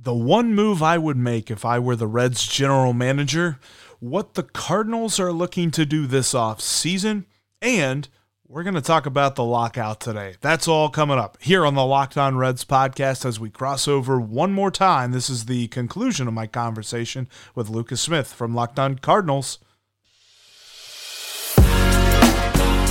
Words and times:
the 0.00 0.14
one 0.14 0.54
move 0.54 0.82
I 0.82 0.98
would 0.98 1.16
make 1.16 1.50
if 1.50 1.64
I 1.64 1.78
were 1.78 1.96
the 1.96 2.06
Reds 2.06 2.46
general 2.46 2.92
manager, 2.92 3.58
what 3.98 4.34
the 4.34 4.42
Cardinals 4.42 5.18
are 5.18 5.32
looking 5.32 5.70
to 5.72 5.86
do 5.86 6.06
this 6.06 6.34
off 6.34 6.60
season, 6.60 7.26
and 7.62 8.08
we're 8.48 8.62
going 8.62 8.74
to 8.74 8.80
talk 8.80 9.06
about 9.06 9.34
the 9.34 9.42
lockout 9.42 10.00
today. 10.00 10.36
That's 10.40 10.68
all 10.68 10.88
coming 10.88 11.18
up 11.18 11.36
here 11.40 11.66
on 11.66 11.74
the 11.74 11.84
Locked 11.84 12.16
On 12.16 12.36
Reds 12.36 12.64
podcast 12.64 13.24
as 13.24 13.40
we 13.40 13.50
cross 13.50 13.88
over 13.88 14.20
one 14.20 14.52
more 14.52 14.70
time. 14.70 15.10
This 15.10 15.28
is 15.28 15.46
the 15.46 15.66
conclusion 15.68 16.28
of 16.28 16.34
my 16.34 16.46
conversation 16.46 17.28
with 17.56 17.68
Lucas 17.68 18.00
Smith 18.00 18.32
from 18.32 18.54
Locked 18.54 18.78
On 18.78 18.98
Cardinals. 18.98 19.58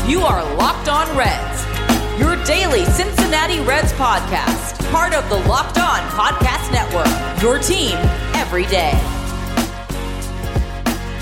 You 0.07 0.21
are 0.21 0.55
Locked 0.55 0.89
On 0.89 1.17
Reds, 1.17 1.65
your 2.17 2.41
daily 2.45 2.85
Cincinnati 2.85 3.59
Reds 3.61 3.91
podcast, 3.93 4.89
part 4.91 5.13
of 5.13 5.27
the 5.29 5.35
Locked 5.49 5.77
On 5.77 5.99
Podcast 6.11 6.71
Network, 6.71 7.41
your 7.41 7.59
team 7.59 7.95
every 8.35 8.65
day. 8.67 8.91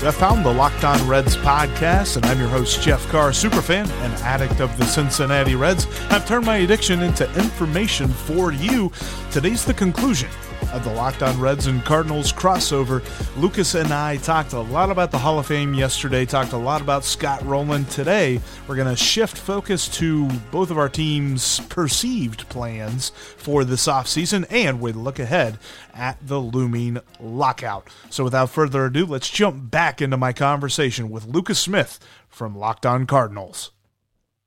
I 0.06 0.10
found 0.10 0.44
the 0.44 0.52
Locked 0.52 0.84
On 0.84 1.08
Reds 1.08 1.34
podcast, 1.36 2.16
and 2.16 2.26
I'm 2.26 2.38
your 2.38 2.48
host, 2.48 2.82
Jeff 2.82 3.08
Carr, 3.08 3.30
superfan 3.30 3.88
and 3.88 4.12
addict 4.22 4.60
of 4.60 4.76
the 4.76 4.84
Cincinnati 4.84 5.56
Reds. 5.56 5.86
I've 6.10 6.26
turned 6.28 6.44
my 6.44 6.58
addiction 6.58 7.00
into 7.00 7.26
information 7.38 8.08
for 8.08 8.52
you. 8.52 8.92
Today's 9.30 9.64
the 9.64 9.74
conclusion 9.74 10.28
of 10.74 10.82
the 10.82 10.92
Locked 10.92 11.22
On 11.22 11.40
Reds 11.40 11.68
and 11.68 11.84
Cardinals 11.84 12.32
crossover. 12.32 13.00
Lucas 13.40 13.74
and 13.76 13.92
I 13.92 14.16
talked 14.16 14.52
a 14.52 14.60
lot 14.60 14.90
about 14.90 15.12
the 15.12 15.18
Hall 15.18 15.38
of 15.38 15.46
Fame 15.46 15.72
yesterday, 15.72 16.26
talked 16.26 16.52
a 16.52 16.58
lot 16.58 16.80
about 16.80 17.04
Scott 17.04 17.42
Rolen 17.44 17.84
today. 17.84 18.40
We're 18.66 18.74
going 18.74 18.88
to 18.88 18.96
shift 18.96 19.38
focus 19.38 19.88
to 19.98 20.28
both 20.50 20.72
of 20.72 20.78
our 20.78 20.88
teams' 20.88 21.60
perceived 21.68 22.48
plans 22.48 23.10
for 23.36 23.64
this 23.64 23.86
offseason, 23.86 24.46
and 24.50 24.80
we 24.80 24.90
look 24.90 25.20
ahead 25.20 25.58
at 25.94 26.18
the 26.26 26.40
looming 26.40 26.98
lockout. 27.20 27.88
So 28.10 28.24
without 28.24 28.50
further 28.50 28.86
ado, 28.86 29.06
let's 29.06 29.30
jump 29.30 29.70
back 29.70 30.02
into 30.02 30.16
my 30.16 30.32
conversation 30.32 31.08
with 31.08 31.26
Lucas 31.26 31.60
Smith 31.60 32.00
from 32.28 32.58
Locked 32.58 32.84
On 32.84 33.06
Cardinals 33.06 33.70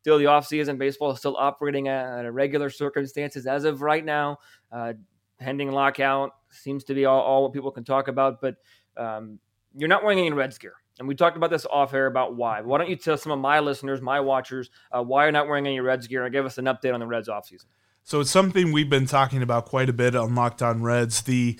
still 0.01 0.17
the 0.17 0.23
offseason. 0.23 0.77
Baseball 0.77 1.11
is 1.11 1.19
still 1.19 1.35
operating 1.35 1.89
at, 1.89 2.23
at 2.23 2.33
regular 2.33 2.69
circumstances 2.69 3.45
as 3.45 3.65
of 3.65 3.81
right 3.81 4.05
now. 4.05 4.37
Uh, 4.71 4.93
pending 5.39 5.71
lockout 5.71 6.31
seems 6.49 6.83
to 6.85 6.93
be 6.93 7.05
all, 7.05 7.21
all 7.21 7.43
what 7.43 7.53
people 7.53 7.71
can 7.71 7.83
talk 7.83 8.07
about, 8.07 8.41
but 8.41 8.55
um, 8.95 9.39
you're 9.75 9.89
not 9.89 10.03
wearing 10.03 10.19
any 10.19 10.31
Reds 10.31 10.57
gear. 10.57 10.73
And 10.99 11.07
we 11.07 11.13
talked 11.13 11.37
about 11.37 11.51
this 11.51 11.65
off 11.69 11.93
air 11.93 12.07
about 12.07 12.35
why. 12.35 12.61
Why 12.61 12.79
don't 12.79 12.89
you 12.89 12.95
tell 12.95 13.17
some 13.17 13.31
of 13.31 13.39
my 13.39 13.59
listeners, 13.59 14.01
my 14.01 14.19
watchers, 14.19 14.71
uh, 14.91 15.03
why 15.03 15.23
you're 15.23 15.31
not 15.31 15.47
wearing 15.47 15.67
any 15.67 15.79
Reds 15.79 16.07
gear 16.07 16.25
and 16.25 16.33
give 16.33 16.45
us 16.45 16.57
an 16.57 16.65
update 16.65 16.93
on 16.93 16.99
the 16.99 17.07
Reds 17.07 17.29
offseason? 17.29 17.65
So 18.03 18.19
it's 18.21 18.31
something 18.31 18.71
we've 18.71 18.89
been 18.89 19.05
talking 19.05 19.43
about 19.43 19.65
quite 19.65 19.89
a 19.89 19.93
bit 19.93 20.15
on 20.15 20.33
Locked 20.33 20.63
On 20.63 20.81
Reds. 20.81 21.21
The 21.21 21.59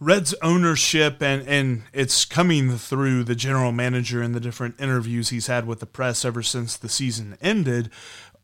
Reds 0.00 0.34
ownership 0.42 1.22
and 1.22 1.46
and 1.46 1.82
it's 1.92 2.24
coming 2.24 2.78
through 2.78 3.24
the 3.24 3.34
general 3.34 3.70
manager 3.70 4.22
and 4.22 4.34
the 4.34 4.40
different 4.40 4.80
interviews 4.80 5.28
he's 5.28 5.46
had 5.46 5.66
with 5.66 5.80
the 5.80 5.86
press 5.86 6.24
ever 6.24 6.42
since 6.42 6.76
the 6.76 6.88
season 6.88 7.36
ended 7.42 7.90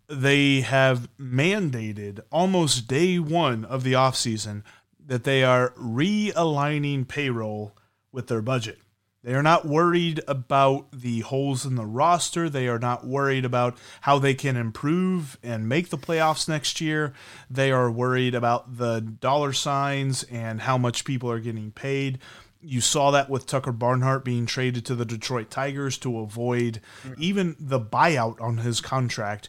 they 0.09 0.61
have 0.61 1.09
mandated 1.19 2.21
almost 2.31 2.87
day 2.87 3.19
one 3.19 3.65
of 3.65 3.83
the 3.83 3.93
offseason 3.93 4.63
that 5.05 5.25
they 5.25 5.45
are 5.45 5.71
realigning 5.71 7.07
payroll 7.07 7.77
with 8.13 8.29
their 8.29 8.43
budget. 8.43 8.79
They 9.27 9.35
are 9.35 9.43
not 9.43 9.67
worried 9.67 10.21
about 10.29 10.87
the 10.93 11.21
holes 11.21 11.67
in 11.67 11.75
the 11.75 11.85
roster. 11.85 12.48
They 12.48 12.69
are 12.69 12.79
not 12.79 13.05
worried 13.05 13.45
about 13.45 13.77
how 14.03 14.21
they 14.21 14.35
can 14.35 14.57
improve 14.57 15.37
and 15.43 15.69
make 15.69 15.91
the 15.91 15.98
playoffs 15.98 16.48
next 16.48 16.81
year. 16.81 17.13
They 17.51 17.73
are 17.73 17.91
worried 17.91 18.37
about 18.37 18.79
the 18.79 19.01
dollar 19.01 19.53
signs 19.53 20.23
and 20.25 20.61
how 20.61 20.79
much 20.79 21.05
people 21.05 21.29
are 21.29 21.41
getting 21.41 21.73
paid. 21.73 22.20
You 22.61 22.81
saw 22.81 23.11
that 23.11 23.29
with 23.29 23.47
Tucker 23.47 23.73
Barnhart 23.73 24.25
being 24.25 24.47
traded 24.47 24.87
to 24.87 24.95
the 24.95 25.05
Detroit 25.05 25.51
Tigers 25.51 25.98
to 25.98 26.20
avoid 26.20 26.81
mm-hmm. 27.03 27.20
even 27.20 27.57
the 27.59 27.80
buyout 27.80 28.41
on 28.41 28.59
his 28.59 28.80
contract 28.80 29.48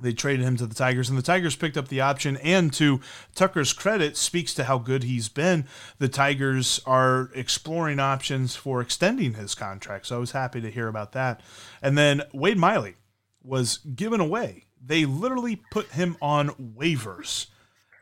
they 0.00 0.12
traded 0.12 0.44
him 0.44 0.56
to 0.56 0.66
the 0.66 0.74
Tigers, 0.74 1.08
and 1.08 1.18
the 1.18 1.22
Tigers 1.22 1.56
picked 1.56 1.76
up 1.76 1.88
the 1.88 2.00
option. 2.00 2.36
And 2.38 2.72
to 2.74 3.00
Tucker's 3.34 3.72
credit, 3.72 4.16
speaks 4.16 4.54
to 4.54 4.64
how 4.64 4.78
good 4.78 5.02
he's 5.04 5.28
been. 5.28 5.66
The 5.98 6.08
Tigers 6.08 6.80
are 6.86 7.30
exploring 7.34 7.98
options 7.98 8.56
for 8.56 8.80
extending 8.80 9.34
his 9.34 9.54
contract. 9.54 10.06
So 10.06 10.16
I 10.16 10.20
was 10.20 10.32
happy 10.32 10.60
to 10.60 10.70
hear 10.70 10.88
about 10.88 11.12
that. 11.12 11.40
And 11.82 11.98
then 11.98 12.22
Wade 12.32 12.58
Miley 12.58 12.94
was 13.42 13.78
given 13.78 14.20
away. 14.20 14.64
They 14.84 15.04
literally 15.04 15.62
put 15.70 15.88
him 15.88 16.16
on 16.22 16.50
waivers. 16.50 17.46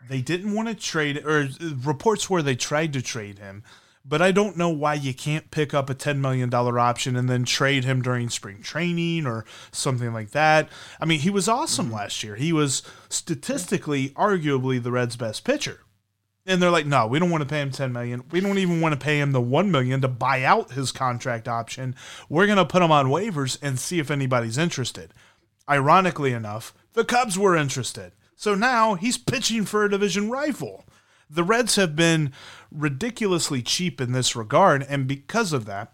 They 0.08 0.20
didn't 0.20 0.54
want 0.54 0.68
to 0.68 0.74
trade, 0.74 1.24
or 1.24 1.48
reports 1.60 2.28
where 2.28 2.42
they 2.42 2.54
tried 2.54 2.92
to 2.92 3.02
trade 3.02 3.38
him 3.38 3.64
but 4.08 4.22
I 4.22 4.30
don't 4.30 4.56
know 4.56 4.68
why 4.68 4.94
you 4.94 5.12
can't 5.12 5.50
pick 5.50 5.74
up 5.74 5.90
a 5.90 5.94
$10 5.94 6.18
million 6.18 6.52
option 6.54 7.16
and 7.16 7.28
then 7.28 7.44
trade 7.44 7.84
him 7.84 8.02
during 8.02 8.28
spring 8.28 8.62
training 8.62 9.26
or 9.26 9.44
something 9.72 10.12
like 10.12 10.30
that. 10.30 10.68
I 11.00 11.04
mean, 11.04 11.20
he 11.20 11.30
was 11.30 11.48
awesome 11.48 11.86
mm-hmm. 11.86 11.96
last 11.96 12.22
year. 12.22 12.36
He 12.36 12.52
was 12.52 12.82
statistically, 13.08 14.10
arguably, 14.10 14.82
the 14.82 14.92
Reds' 14.92 15.16
best 15.16 15.44
pitcher. 15.44 15.80
And 16.48 16.62
they're 16.62 16.70
like, 16.70 16.86
no, 16.86 17.08
we 17.08 17.18
don't 17.18 17.30
want 17.30 17.42
to 17.42 17.48
pay 17.48 17.60
him 17.60 17.72
10 17.72 17.92
million. 17.92 18.22
We 18.30 18.40
don't 18.40 18.58
even 18.58 18.80
want 18.80 18.92
to 18.92 19.04
pay 19.04 19.18
him 19.18 19.32
the 19.32 19.40
1 19.40 19.70
million 19.72 20.00
to 20.02 20.08
buy 20.08 20.44
out 20.44 20.70
his 20.70 20.92
contract 20.92 21.48
option. 21.48 21.96
We're 22.28 22.46
going 22.46 22.58
to 22.58 22.64
put 22.64 22.82
him 22.82 22.92
on 22.92 23.06
waivers 23.06 23.58
and 23.60 23.80
see 23.80 23.98
if 23.98 24.12
anybody's 24.12 24.56
interested. 24.56 25.12
Ironically 25.68 26.32
enough, 26.32 26.72
the 26.92 27.04
Cubs 27.04 27.36
were 27.36 27.56
interested. 27.56 28.12
So 28.36 28.54
now 28.54 28.94
he's 28.94 29.18
pitching 29.18 29.64
for 29.64 29.84
a 29.84 29.90
division 29.90 30.30
rival. 30.30 30.84
The 31.28 31.44
Reds 31.44 31.76
have 31.76 31.96
been 31.96 32.32
ridiculously 32.70 33.62
cheap 33.62 34.00
in 34.00 34.12
this 34.12 34.36
regard, 34.36 34.86
and 34.88 35.06
because 35.06 35.52
of 35.52 35.64
that, 35.66 35.92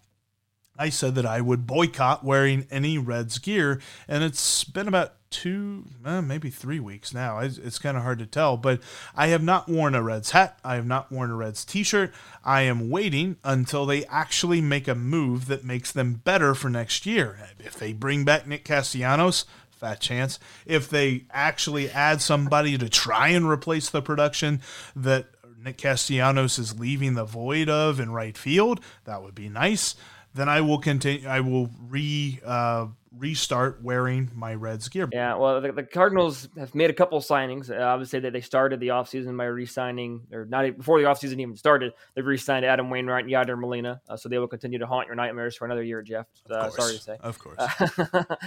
I 0.78 0.88
said 0.88 1.14
that 1.14 1.26
I 1.26 1.40
would 1.40 1.66
boycott 1.66 2.24
wearing 2.24 2.66
any 2.70 2.98
Reds 2.98 3.38
gear, 3.38 3.80
and 4.08 4.24
it's 4.24 4.64
been 4.64 4.88
about 4.88 5.14
two, 5.30 5.86
eh, 6.04 6.20
maybe 6.20 6.50
three 6.50 6.78
weeks 6.78 7.12
now. 7.12 7.38
It's, 7.38 7.58
it's 7.58 7.78
kind 7.78 7.96
of 7.96 8.02
hard 8.02 8.18
to 8.20 8.26
tell, 8.26 8.56
but 8.56 8.80
I 9.14 9.28
have 9.28 9.42
not 9.42 9.68
worn 9.68 9.94
a 9.94 10.02
Reds 10.02 10.30
hat. 10.30 10.58
I 10.64 10.76
have 10.76 10.86
not 10.86 11.10
worn 11.10 11.30
a 11.30 11.34
Reds 11.34 11.64
t 11.64 11.82
shirt. 11.82 12.12
I 12.44 12.62
am 12.62 12.90
waiting 12.90 13.36
until 13.42 13.86
they 13.86 14.04
actually 14.06 14.60
make 14.60 14.86
a 14.88 14.94
move 14.94 15.46
that 15.46 15.64
makes 15.64 15.90
them 15.90 16.14
better 16.24 16.54
for 16.54 16.68
next 16.68 17.06
year. 17.06 17.38
If 17.58 17.78
they 17.78 17.92
bring 17.92 18.24
back 18.24 18.46
Nick 18.46 18.64
Castellanos, 18.64 19.44
fat 19.82 20.00
chance. 20.00 20.38
If 20.64 20.88
they 20.88 21.24
actually 21.30 21.90
add 21.90 22.22
somebody 22.22 22.78
to 22.78 22.88
try 22.88 23.28
and 23.28 23.48
replace 23.48 23.90
the 23.90 24.00
production 24.00 24.62
that 24.94 25.26
Nick 25.62 25.76
Castellanos 25.76 26.58
is 26.58 26.78
leaving 26.78 27.14
the 27.14 27.24
void 27.24 27.68
of 27.68 27.98
in 27.98 28.12
right 28.12 28.38
field, 28.38 28.80
that 29.04 29.22
would 29.22 29.34
be 29.34 29.48
nice. 29.48 29.96
Then 30.34 30.48
I 30.48 30.60
will 30.60 30.78
continue. 30.78 31.28
I 31.28 31.40
will 31.40 31.68
re 31.88 32.40
uh, 32.44 32.86
restart 33.16 33.82
wearing 33.82 34.30
my 34.34 34.54
Reds 34.54 34.88
gear. 34.88 35.08
Yeah, 35.12 35.34
well, 35.36 35.60
the, 35.60 35.72
the 35.72 35.82
Cardinals 35.82 36.48
have 36.58 36.74
made 36.74 36.90
a 36.90 36.92
couple 36.92 37.20
signings. 37.20 37.70
Uh, 37.70 37.82
obviously, 37.82 38.20
that 38.20 38.32
they 38.32 38.40
started 38.40 38.80
the 38.80 38.88
offseason 38.88 39.36
by 39.36 39.44
re-signing, 39.44 40.22
or 40.32 40.44
not 40.46 40.76
before 40.76 41.00
the 41.00 41.06
offseason 41.06 41.40
even 41.40 41.56
started, 41.56 41.92
they've 42.14 42.24
re-signed 42.24 42.64
Adam 42.64 42.90
Wainwright 42.90 43.24
and 43.24 43.32
Yadier 43.32 43.58
Molina. 43.58 44.00
Uh, 44.08 44.16
so 44.16 44.28
they 44.28 44.38
will 44.38 44.48
continue 44.48 44.78
to 44.78 44.86
haunt 44.86 45.06
your 45.06 45.16
nightmares 45.16 45.56
for 45.56 45.64
another 45.64 45.82
year, 45.82 46.02
Jeff. 46.02 46.26
Uh, 46.50 46.70
sorry 46.70 46.96
to 46.96 47.02
say. 47.02 47.16
Of 47.20 47.38
course. 47.38 47.58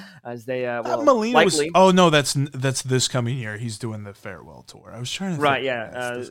as 0.23 0.45
they, 0.45 0.65
uh, 0.65 0.83
well, 0.83 1.03
Molina 1.03 1.35
likely, 1.35 1.65
was, 1.65 1.71
oh, 1.75 1.91
no, 1.91 2.09
that's 2.09 2.33
that's 2.53 2.81
this 2.81 3.07
coming 3.07 3.37
year. 3.37 3.57
He's 3.57 3.77
doing 3.77 4.03
the 4.03 4.13
farewell 4.13 4.63
tour. 4.63 4.91
I 4.93 4.99
was 4.99 5.11
trying 5.11 5.35
to 5.35 5.41
Right, 5.41 5.63
yeah. 5.63 5.91
Uh, 5.93 6.25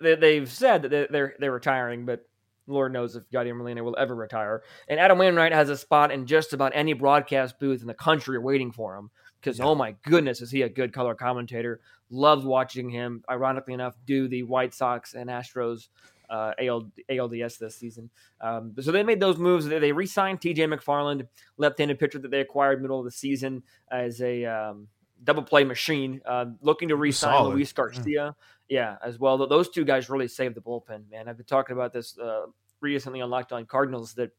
they, 0.00 0.36
have 0.36 0.52
said 0.52 0.82
that 0.82 1.10
they're, 1.10 1.34
they're 1.38 1.52
retiring, 1.52 2.04
but 2.04 2.24
Lord 2.68 2.92
knows 2.92 3.16
if 3.16 3.24
Yadier 3.30 3.56
Molina 3.56 3.82
will 3.82 3.96
ever 3.98 4.14
retire. 4.14 4.62
And 4.88 5.00
Adam 5.00 5.18
Wainwright 5.18 5.52
has 5.52 5.70
a 5.70 5.76
spot 5.76 6.12
in 6.12 6.26
just 6.26 6.52
about 6.52 6.72
any 6.74 6.92
broadcast 6.92 7.58
booth 7.58 7.80
in 7.80 7.86
the 7.86 7.94
country 7.94 8.38
waiting 8.38 8.72
for 8.72 8.96
him. 8.96 9.10
Because, 9.40 9.58
yeah. 9.58 9.66
oh 9.66 9.74
my 9.74 9.94
goodness, 10.02 10.40
is 10.40 10.50
he 10.50 10.62
a 10.62 10.68
good 10.68 10.92
color 10.92 11.14
commentator? 11.14 11.80
Loved 12.10 12.44
watching 12.44 12.90
him, 12.90 13.22
ironically 13.30 13.74
enough, 13.74 13.94
do 14.06 14.28
the 14.28 14.42
White 14.42 14.74
Sox 14.74 15.14
and 15.14 15.30
Astros 15.30 15.88
uh, 16.28 16.52
AL, 16.58 16.90
ALDS 17.08 17.58
this 17.58 17.76
season. 17.76 18.10
Um, 18.40 18.74
so 18.80 18.92
they 18.92 19.02
made 19.02 19.20
those 19.20 19.38
moves. 19.38 19.66
They, 19.66 19.78
they 19.78 19.92
re 19.92 20.06
signed 20.06 20.40
TJ 20.40 20.72
McFarland, 20.72 21.26
left 21.56 21.78
handed 21.78 21.98
pitcher 21.98 22.18
that 22.18 22.30
they 22.30 22.40
acquired 22.40 22.82
middle 22.82 22.98
of 22.98 23.04
the 23.04 23.10
season 23.10 23.62
as 23.90 24.20
a. 24.20 24.44
Um, 24.44 24.88
double 25.24 25.42
play 25.42 25.64
machine, 25.64 26.20
uh, 26.26 26.46
looking 26.60 26.88
to 26.88 26.96
re-sign 26.96 27.44
Luis 27.44 27.72
Garcia. 27.72 28.36
Yeah. 28.68 28.96
yeah. 29.02 29.08
as 29.08 29.18
well. 29.18 29.46
Those 29.46 29.68
two 29.68 29.84
guys 29.84 30.08
really 30.08 30.28
saved 30.28 30.54
the 30.54 30.60
bullpen, 30.60 31.10
man. 31.10 31.28
I've 31.28 31.36
been 31.36 31.46
talking 31.46 31.74
about 31.74 31.92
this 31.92 32.16
uh, 32.18 32.46
recently 32.80 33.20
on 33.20 33.30
Locked 33.30 33.52
On 33.52 33.66
Cardinals 33.66 34.14
that 34.14 34.30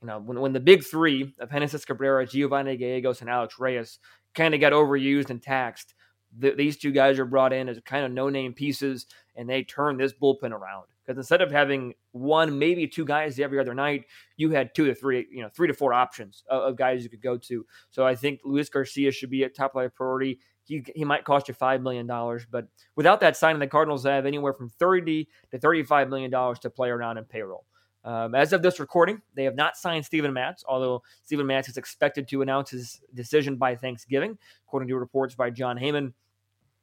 you 0.00 0.06
know 0.06 0.18
when, 0.18 0.40
when 0.40 0.52
the 0.52 0.60
big 0.60 0.84
three 0.84 1.34
of 1.40 1.50
Genesis 1.50 1.84
Cabrera, 1.84 2.26
Giovanni 2.26 2.76
Gallegos, 2.76 3.20
and 3.20 3.30
Alex 3.30 3.58
Reyes 3.58 3.98
kind 4.34 4.54
of 4.54 4.60
got 4.60 4.72
overused 4.72 5.30
and 5.30 5.42
taxed, 5.42 5.94
the, 6.36 6.52
these 6.52 6.76
two 6.76 6.92
guys 6.92 7.18
are 7.18 7.24
brought 7.24 7.52
in 7.52 7.68
as 7.68 7.80
kind 7.84 8.04
of 8.04 8.12
no-name 8.12 8.52
pieces, 8.52 9.06
and 9.34 9.48
they 9.48 9.62
turn 9.62 9.96
this 9.96 10.12
bullpen 10.12 10.52
around. 10.52 10.86
Because 11.04 11.18
instead 11.18 11.40
of 11.40 11.50
having 11.50 11.94
one, 12.12 12.58
maybe 12.58 12.86
two 12.86 13.06
guys 13.06 13.40
every 13.40 13.58
other 13.58 13.74
night, 13.74 14.04
you 14.36 14.50
had 14.50 14.74
two 14.74 14.84
to 14.84 14.94
three, 14.94 15.26
you 15.32 15.40
know, 15.40 15.48
three 15.48 15.66
to 15.66 15.72
four 15.72 15.94
options 15.94 16.44
of, 16.50 16.62
of 16.62 16.76
guys 16.76 17.02
you 17.02 17.08
could 17.08 17.22
go 17.22 17.38
to. 17.38 17.64
So 17.90 18.06
I 18.06 18.14
think 18.14 18.40
Luis 18.44 18.68
Garcia 18.68 19.10
should 19.10 19.30
be 19.30 19.44
a 19.44 19.48
top 19.48 19.74
line 19.74 19.90
priority. 19.94 20.38
he 20.64 20.84
he 20.94 21.06
might 21.06 21.24
cost 21.24 21.48
you 21.48 21.54
five 21.54 21.80
million 21.80 22.06
dollars. 22.06 22.46
But 22.48 22.68
without 22.94 23.20
that 23.20 23.38
signing, 23.38 23.58
the 23.58 23.66
Cardinals 23.66 24.04
have 24.04 24.26
anywhere 24.26 24.52
from 24.52 24.68
thirty 24.68 25.28
to 25.50 25.58
thirty-five 25.58 26.10
million 26.10 26.30
dollars 26.30 26.58
to 26.60 26.70
play 26.70 26.90
around 26.90 27.16
in 27.16 27.24
payroll. 27.24 27.64
Um, 28.04 28.34
as 28.34 28.52
of 28.52 28.62
this 28.62 28.80
recording, 28.80 29.20
they 29.34 29.44
have 29.44 29.56
not 29.56 29.76
signed 29.76 30.04
Steven 30.04 30.32
Matz, 30.32 30.64
although 30.66 31.02
Steven 31.24 31.46
Matz 31.46 31.68
is 31.68 31.76
expected 31.76 32.28
to 32.28 32.42
announce 32.42 32.70
his 32.70 33.00
decision 33.14 33.56
by 33.56 33.76
Thanksgiving, 33.76 34.38
according 34.66 34.88
to 34.88 34.96
reports 34.96 35.34
by 35.34 35.50
Jon 35.50 35.76
Heyman. 35.76 36.12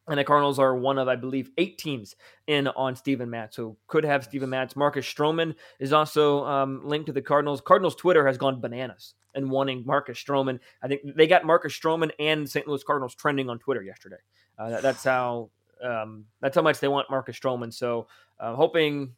And 0.08 0.20
the 0.20 0.24
Cardinals 0.24 0.60
are 0.60 0.76
one 0.76 1.00
of, 1.00 1.08
I 1.08 1.16
believe, 1.16 1.50
eight 1.58 1.80
teams 1.80 2.16
in 2.46 2.68
on 2.68 2.96
Steven 2.96 3.28
Matz. 3.28 3.56
So 3.56 3.76
could 3.88 4.04
have 4.04 4.24
Steven 4.24 4.50
Matz. 4.50 4.76
Marcus 4.76 5.06
Stroman 5.06 5.56
is 5.80 5.94
also 5.94 6.46
um, 6.46 6.82
linked 6.86 7.08
to 7.08 7.12
the 7.12 7.24
Cardinals. 7.24 7.60
Cardinals 7.60 7.96
Twitter 7.96 8.28
has 8.28 8.38
gone 8.38 8.62
bananas 8.62 9.16
and 9.34 9.50
wanting 9.50 9.84
Marcus 9.86 10.24
Stroman. 10.24 10.60
I 10.84 10.88
think 10.88 11.02
they 11.16 11.26
got 11.26 11.44
Marcus 11.44 11.74
Stroman 11.74 12.12
and 12.20 12.48
St. 12.48 12.68
Louis 12.68 12.84
Cardinals 12.84 13.16
trending 13.16 13.50
on 13.50 13.58
Twitter 13.58 13.82
yesterday. 13.82 14.18
Uh, 14.60 14.70
that, 14.70 14.82
that's 14.84 15.04
how 15.04 15.50
um, 15.84 16.26
that's 16.40 16.56
how 16.56 16.62
much 16.62 16.80
they 16.80 16.88
want 16.88 17.10
Marcus 17.10 17.38
Stroman. 17.38 17.74
So 17.74 18.08
uh, 18.40 18.56
hoping 18.56 19.14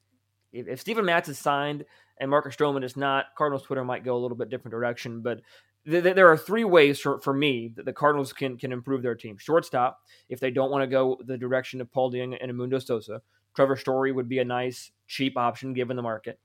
if, 0.51 0.67
if 0.67 0.79
Steven 0.79 1.05
Matz 1.05 1.29
is 1.29 1.39
signed 1.39 1.85
and 2.19 2.29
Marcus 2.29 2.55
Stroman 2.55 2.83
is 2.83 2.97
not, 2.97 3.25
Cardinals 3.37 3.63
Twitter 3.63 3.83
might 3.83 4.03
go 4.03 4.15
a 4.15 4.19
little 4.19 4.37
bit 4.37 4.49
different 4.49 4.71
direction. 4.71 5.21
But 5.21 5.41
there 5.85 6.27
are 6.27 6.37
three 6.37 6.65
ways 6.65 6.99
for, 6.99 7.19
for 7.21 7.33
me 7.33 7.71
that 7.75 7.85
the 7.85 7.93
Cardinals 7.93 8.33
can 8.33 8.57
can 8.57 8.71
improve 8.71 9.01
their 9.01 9.15
team. 9.15 9.37
Shortstop, 9.37 9.99
if 10.27 10.39
they 10.39 10.51
don't 10.51 10.71
want 10.71 10.83
to 10.83 10.87
go 10.87 11.17
the 11.25 11.37
direction 11.37 11.79
of 11.79 11.91
Paul 11.91 12.11
DeJong 12.11 12.37
and 12.41 12.51
Edmundo 12.51 12.83
Sosa, 12.83 13.21
Trevor 13.55 13.77
Story 13.77 14.11
would 14.11 14.27
be 14.27 14.39
a 14.39 14.45
nice 14.45 14.91
cheap 15.07 15.37
option 15.37 15.73
given 15.73 15.95
the 15.95 16.03
market. 16.03 16.39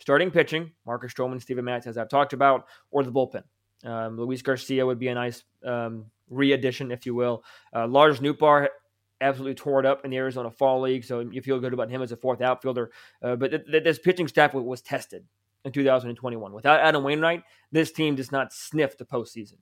Starting 0.00 0.32
pitching, 0.32 0.72
Marcus 0.84 1.14
Stroman, 1.14 1.40
Steven 1.40 1.64
Matz, 1.64 1.86
as 1.86 1.96
I've 1.96 2.08
talked 2.08 2.32
about, 2.32 2.66
or 2.90 3.04
the 3.04 3.12
bullpen. 3.12 3.44
Um, 3.84 4.18
Luis 4.18 4.42
Garcia 4.42 4.84
would 4.84 4.98
be 4.98 5.08
a 5.08 5.14
nice 5.14 5.44
um, 5.64 6.06
re-addition, 6.28 6.90
if 6.90 7.06
you 7.06 7.14
will. 7.14 7.44
Uh, 7.74 7.86
Lars 7.86 8.18
Nootbaar 8.18 8.68
absolutely 9.22 9.54
tore 9.54 9.80
it 9.80 9.86
up 9.86 10.04
in 10.04 10.10
the 10.10 10.16
Arizona 10.16 10.50
Fall 10.50 10.82
League, 10.82 11.04
so 11.04 11.20
you 11.20 11.40
feel 11.40 11.60
good 11.60 11.72
about 11.72 11.90
him 11.90 12.02
as 12.02 12.12
a 12.12 12.16
fourth 12.16 12.40
outfielder. 12.40 12.90
Uh, 13.22 13.36
but 13.36 13.50
th- 13.50 13.66
th- 13.66 13.84
this 13.84 13.98
pitching 13.98 14.28
staff 14.28 14.52
was 14.54 14.82
tested 14.82 15.24
in 15.64 15.72
2021. 15.72 16.52
Without 16.52 16.80
Adam 16.80 17.04
Wainwright, 17.04 17.42
this 17.70 17.92
team 17.92 18.16
does 18.16 18.32
not 18.32 18.52
sniff 18.52 18.98
the 18.98 19.04
postseason 19.04 19.58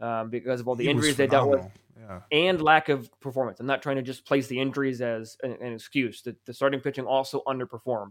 um, 0.00 0.30
because 0.30 0.60
of 0.60 0.68
all 0.68 0.74
the 0.74 0.84
he 0.84 0.90
injuries 0.90 1.16
they 1.16 1.26
dealt 1.26 1.50
with 1.50 1.68
yeah. 1.98 2.20
and 2.32 2.60
lack 2.62 2.88
of 2.88 3.10
performance. 3.20 3.60
I'm 3.60 3.66
not 3.66 3.82
trying 3.82 3.96
to 3.96 4.02
just 4.02 4.24
place 4.24 4.46
the 4.46 4.58
injuries 4.58 5.00
as 5.00 5.36
an, 5.42 5.56
an 5.60 5.72
excuse. 5.72 6.22
The, 6.22 6.36
the, 6.46 6.54
starting 6.54 6.80
pitching 6.80 7.04
also 7.04 7.42
underperformed. 7.46 8.10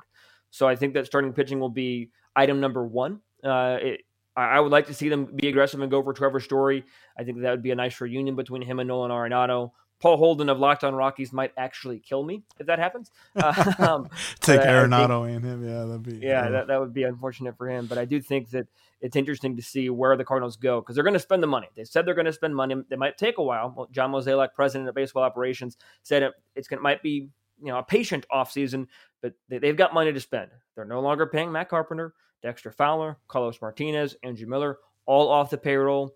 So 0.51 0.67
I 0.67 0.75
think 0.75 0.93
that 0.95 1.05
starting 1.05 1.33
pitching 1.33 1.59
will 1.59 1.69
be 1.69 2.11
item 2.35 2.59
number 2.59 2.85
one. 2.85 3.21
Uh, 3.43 3.77
it, 3.81 4.01
I 4.35 4.59
would 4.59 4.71
like 4.71 4.87
to 4.87 4.93
see 4.93 5.09
them 5.09 5.25
be 5.35 5.49
aggressive 5.49 5.81
and 5.81 5.91
go 5.91 6.01
for 6.01 6.13
Trevor 6.13 6.39
Story. 6.39 6.85
I 7.17 7.23
think 7.23 7.41
that 7.41 7.51
would 7.51 7.61
be 7.61 7.71
a 7.71 7.75
nice 7.75 7.99
reunion 7.99 8.35
between 8.35 8.61
him 8.61 8.79
and 8.79 8.87
Nolan 8.87 9.11
Arenado. 9.11 9.71
Paul 9.99 10.17
Holden 10.17 10.49
of 10.49 10.59
Locked 10.59 10.83
On 10.83 10.95
Rockies 10.95 11.33
might 11.33 11.51
actually 11.57 11.99
kill 11.99 12.23
me 12.23 12.43
if 12.59 12.67
that 12.67 12.79
happens. 12.79 13.11
Uh, 13.39 13.73
um, 13.79 14.09
Take 14.41 14.61
Arenado 14.61 15.25
think, 15.25 15.37
and 15.37 15.45
him, 15.45 15.63
yeah, 15.63 15.85
that'd 15.85 16.03
be 16.03 16.25
yeah, 16.25 16.49
that, 16.49 16.67
that 16.67 16.79
would 16.79 16.93
be 16.93 17.03
unfortunate 17.03 17.57
for 17.57 17.69
him. 17.69 17.85
But 17.85 17.97
I 17.97 18.05
do 18.05 18.19
think 18.19 18.49
that 18.49 18.67
it's 19.01 19.15
interesting 19.15 19.55
to 19.55 19.61
see 19.61 19.89
where 19.89 20.17
the 20.17 20.25
Cardinals 20.25 20.57
go 20.57 20.81
because 20.81 20.95
they're 20.95 21.03
going 21.03 21.13
to 21.13 21.19
spend 21.19 21.41
the 21.41 21.47
money. 21.47 21.67
They 21.75 21.85
said 21.85 22.05
they're 22.05 22.15
going 22.15 22.25
to 22.25 22.33
spend 22.33 22.55
money. 22.55 22.75
They 22.89 22.95
might 22.95 23.17
take 23.17 23.37
a 23.37 23.43
while. 23.43 23.73
Well, 23.75 23.87
John 23.91 24.11
Mozeliak, 24.11 24.53
president 24.53 24.89
of 24.89 24.95
baseball 24.95 25.23
operations, 25.23 25.77
said 26.03 26.23
it, 26.23 26.33
it's 26.55 26.67
going 26.67 26.81
might 26.81 27.01
be 27.01 27.29
you 27.61 27.67
know 27.67 27.77
a 27.77 27.83
patient 27.83 28.25
offseason, 28.31 28.87
but 29.21 29.33
they, 29.47 29.59
they've 29.59 29.77
got 29.77 29.93
money 29.93 30.11
to 30.11 30.19
spend. 30.19 30.51
They're 30.75 30.85
no 30.85 31.01
longer 31.01 31.27
paying 31.27 31.51
Matt 31.51 31.69
Carpenter, 31.69 32.13
Dexter 32.41 32.71
Fowler, 32.71 33.17
Carlos 33.27 33.61
Martinez, 33.61 34.15
Andrew 34.23 34.47
Miller, 34.47 34.79
all 35.05 35.29
off 35.29 35.49
the 35.49 35.57
payroll. 35.57 36.15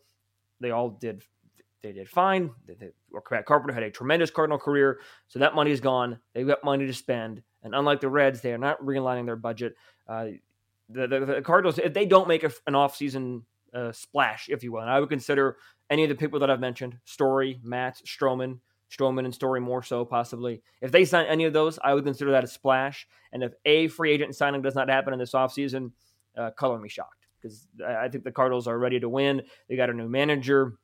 They 0.59 0.71
all 0.71 0.89
did 0.89 1.23
they 1.83 1.91
did 1.91 2.09
fine. 2.09 2.49
They, 2.65 2.73
they, 2.73 2.89
Carpenter 3.45 3.73
had 3.73 3.83
a 3.83 3.91
tremendous 3.91 4.31
Cardinal 4.31 4.57
career, 4.57 4.99
so 5.27 5.39
that 5.39 5.53
money 5.53 5.71
is 5.71 5.81
gone. 5.81 6.17
They've 6.33 6.47
got 6.47 6.63
money 6.63 6.87
to 6.87 6.93
spend, 6.93 7.43
and 7.61 7.75
unlike 7.75 8.01
the 8.01 8.09
Reds, 8.09 8.41
they 8.41 8.53
are 8.53 8.57
not 8.57 8.81
realigning 8.81 9.25
their 9.25 9.35
budget. 9.35 9.75
Uh, 10.07 10.27
the, 10.89 11.07
the, 11.07 11.25
the, 11.25 11.41
Cardinals, 11.41 11.77
if 11.77 11.93
they 11.93 12.05
don't 12.05 12.27
make 12.27 12.43
a, 12.43 12.51
an 12.67 12.73
offseason 12.73 13.43
uh, 13.73 13.91
splash, 13.91 14.47
if 14.49 14.63
you 14.63 14.71
will, 14.71 14.81
and 14.81 14.89
I 14.89 14.99
would 14.99 15.09
consider 15.09 15.57
any 15.89 16.03
of 16.03 16.09
the 16.09 16.15
people 16.15 16.39
that 16.39 16.49
I've 16.49 16.59
mentioned, 16.59 16.97
Story, 17.05 17.59
Matt, 17.63 18.01
Stroman, 18.05 18.59
Stroman 18.89 19.25
and 19.25 19.33
Story 19.33 19.59
more 19.59 19.83
so 19.83 20.05
possibly. 20.05 20.61
If 20.81 20.91
they 20.91 21.05
sign 21.05 21.25
any 21.25 21.45
of 21.45 21.53
those, 21.53 21.79
I 21.83 21.93
would 21.93 22.03
consider 22.03 22.31
that 22.31 22.43
a 22.43 22.47
splash. 22.47 23.07
And 23.31 23.43
if 23.43 23.53
a 23.65 23.87
free 23.87 24.11
agent 24.11 24.35
signing 24.35 24.61
does 24.61 24.75
not 24.75 24.89
happen 24.89 25.13
in 25.13 25.19
this 25.19 25.33
offseason, 25.33 25.91
uh, 26.37 26.51
color 26.51 26.79
me 26.79 26.89
shocked 26.89 27.27
because 27.41 27.67
I 27.85 28.07
think 28.07 28.23
the 28.23 28.31
Cardinals 28.31 28.67
are 28.67 28.77
ready 28.77 28.99
to 28.99 29.09
win. 29.09 29.41
They 29.67 29.75
got 29.75 29.89
a 29.89 29.93
new 29.93 30.07
manager. 30.07 30.77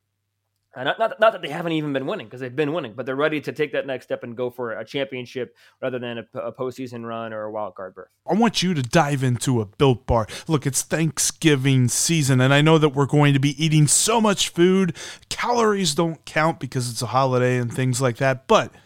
Uh, 0.76 0.84
not, 0.84 1.00
not, 1.00 1.20
not 1.20 1.32
that 1.32 1.42
they 1.42 1.50
haven't 1.50 1.72
even 1.72 1.94
been 1.94 2.06
winning 2.06 2.28
because 2.28 2.40
they've 2.40 2.56
been 2.56 2.74
winning, 2.74 2.94
but 2.94 3.06
they're 3.06 3.16
ready 3.16 3.42
to 3.42 3.52
take 3.52 3.72
that 3.72 3.88
next 3.88 4.06
step 4.06 4.24
and 4.24 4.38
go 4.38 4.52
for 4.52 4.74
a 4.74 4.86
championship 4.86 5.56
rather 5.82 5.98
than 5.98 6.20
a, 6.20 6.40
a 6.40 6.52
postseason 6.52 7.04
run 7.04 7.34
or 7.34 7.44
a 7.44 7.52
wild 7.52 7.74
card 7.74 7.96
berth. 7.96 8.10
I 8.30 8.36
want 8.36 8.62
you 8.62 8.76
to 8.76 8.84
dive 8.84 9.24
into 9.24 9.62
a 9.62 9.66
built 9.66 10.06
bar. 10.06 10.28
Look, 10.48 10.68
it's 10.68 10.84
Thanksgiving 10.84 11.88
season, 11.88 12.40
and 12.40 12.54
I 12.54 12.62
know 12.62 12.78
that 12.78 12.90
we're 12.90 13.08
going 13.08 13.34
to 13.34 13.40
be 13.40 13.64
eating 13.64 13.88
so 13.88 14.22
much 14.22 14.50
food. 14.50 14.96
Calories 15.30 15.96
don't 15.96 16.24
count 16.26 16.60
because 16.60 16.90
it's 16.90 17.02
a 17.02 17.08
holiday 17.08 17.58
and 17.58 17.74
things 17.74 18.00
like 18.02 18.18
that, 18.18 18.48
but– 18.48 18.72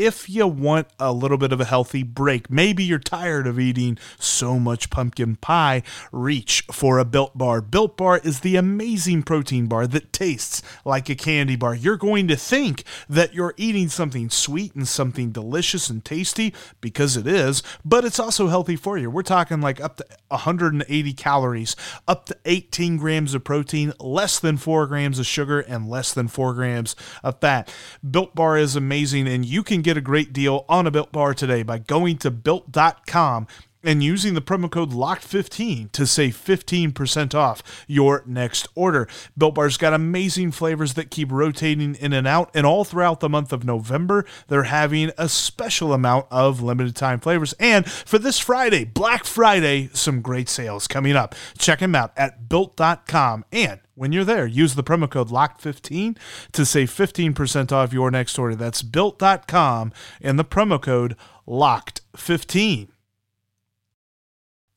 if 0.00 0.30
you 0.30 0.46
want 0.46 0.88
a 0.98 1.12
little 1.12 1.36
bit 1.36 1.52
of 1.52 1.60
a 1.60 1.66
healthy 1.66 2.02
break, 2.02 2.50
maybe 2.50 2.82
you're 2.82 2.98
tired 2.98 3.46
of 3.46 3.60
eating 3.60 3.98
so 4.18 4.58
much 4.58 4.88
pumpkin 4.88 5.36
pie, 5.36 5.82
reach 6.10 6.64
for 6.72 6.98
a 6.98 7.04
Built 7.04 7.36
Bar. 7.36 7.60
Built 7.60 7.98
Bar 7.98 8.18
is 8.24 8.40
the 8.40 8.56
amazing 8.56 9.22
protein 9.24 9.66
bar 9.66 9.86
that 9.86 10.10
tastes 10.10 10.62
like 10.86 11.10
a 11.10 11.14
candy 11.14 11.54
bar. 11.54 11.74
You're 11.74 11.98
going 11.98 12.28
to 12.28 12.36
think 12.36 12.82
that 13.10 13.34
you're 13.34 13.52
eating 13.58 13.90
something 13.90 14.30
sweet 14.30 14.74
and 14.74 14.88
something 14.88 15.32
delicious 15.32 15.90
and 15.90 16.02
tasty 16.02 16.54
because 16.80 17.18
it 17.18 17.26
is, 17.26 17.62
but 17.84 18.06
it's 18.06 18.18
also 18.18 18.48
healthy 18.48 18.76
for 18.76 18.96
you. 18.96 19.10
We're 19.10 19.22
talking 19.22 19.60
like 19.60 19.82
up 19.82 19.98
to 19.98 20.06
180 20.28 21.12
calories, 21.12 21.76
up 22.08 22.24
to 22.26 22.36
18 22.46 22.96
grams 22.96 23.34
of 23.34 23.44
protein, 23.44 23.92
less 24.00 24.38
than 24.38 24.56
4 24.56 24.86
grams 24.86 25.18
of 25.18 25.26
sugar, 25.26 25.60
and 25.60 25.90
less 25.90 26.14
than 26.14 26.28
4 26.28 26.54
grams 26.54 26.96
of 27.22 27.38
fat. 27.40 27.70
Built 28.08 28.34
Bar 28.34 28.56
is 28.56 28.76
amazing, 28.76 29.28
and 29.28 29.44
you 29.44 29.62
can 29.62 29.82
get 29.82 29.89
a 29.96 30.02
great 30.02 30.32
deal 30.32 30.64
on 30.68 30.86
a 30.86 30.90
Built 30.90 31.12
Bar 31.12 31.34
today 31.34 31.62
by 31.62 31.78
going 31.78 32.18
to 32.18 32.30
built.com 32.30 33.46
and 33.82 34.02
using 34.02 34.34
the 34.34 34.42
promo 34.42 34.70
code 34.70 34.90
LOCKED15 34.90 35.92
to 35.92 36.06
save 36.06 36.36
15% 36.36 37.34
off 37.34 37.84
your 37.86 38.22
next 38.26 38.68
order. 38.74 39.08
Built 39.36 39.54
Bar's 39.54 39.76
got 39.76 39.94
amazing 39.94 40.52
flavors 40.52 40.94
that 40.94 41.10
keep 41.10 41.32
rotating 41.32 41.94
in 41.94 42.12
and 42.12 42.26
out, 42.26 42.50
and 42.54 42.66
all 42.66 42.84
throughout 42.84 43.20
the 43.20 43.28
month 43.28 43.52
of 43.52 43.64
November, 43.64 44.24
they're 44.48 44.64
having 44.64 45.10
a 45.16 45.28
special 45.28 45.92
amount 45.92 46.26
of 46.30 46.60
limited 46.60 46.96
time 46.96 47.20
flavors. 47.20 47.54
And 47.54 47.90
for 47.90 48.18
this 48.18 48.38
Friday, 48.38 48.84
Black 48.84 49.24
Friday, 49.24 49.90
some 49.92 50.20
great 50.20 50.48
sales 50.48 50.86
coming 50.86 51.16
up. 51.16 51.34
Check 51.58 51.80
them 51.80 51.94
out 51.94 52.12
at 52.16 52.48
built.com. 52.48 53.44
And 53.52 53.80
when 54.00 54.12
you're 54.12 54.24
there, 54.24 54.46
use 54.46 54.76
the 54.76 54.82
promo 54.82 55.10
code 55.10 55.28
LOCKED15 55.28 56.16
to 56.52 56.64
save 56.64 56.90
15% 56.90 57.70
off 57.70 57.92
your 57.92 58.10
next 58.10 58.38
order. 58.38 58.54
That's 58.54 58.80
built.com 58.80 59.92
and 60.22 60.38
the 60.38 60.44
promo 60.44 60.80
code 60.80 61.16
LOCKED15. 61.46 62.88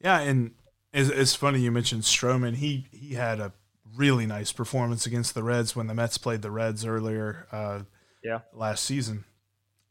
Yeah, 0.02 0.20
and 0.20 0.52
it's, 0.92 1.10
it's 1.10 1.36
funny 1.36 1.62
you 1.62 1.72
mentioned 1.72 2.02
Stroman. 2.02 2.56
He 2.56 2.88
he 2.92 3.14
had 3.14 3.40
a 3.40 3.54
really 3.96 4.26
nice 4.26 4.52
performance 4.52 5.06
against 5.06 5.36
the 5.36 5.44
Reds 5.44 5.74
when 5.74 5.88
the 5.88 5.94
Mets 5.94 6.18
played 6.18 6.42
the 6.42 6.52
Reds 6.52 6.86
earlier. 6.86 7.48
Uh, 7.50 7.84
yeah, 8.26 8.40
last 8.52 8.84
season. 8.84 9.24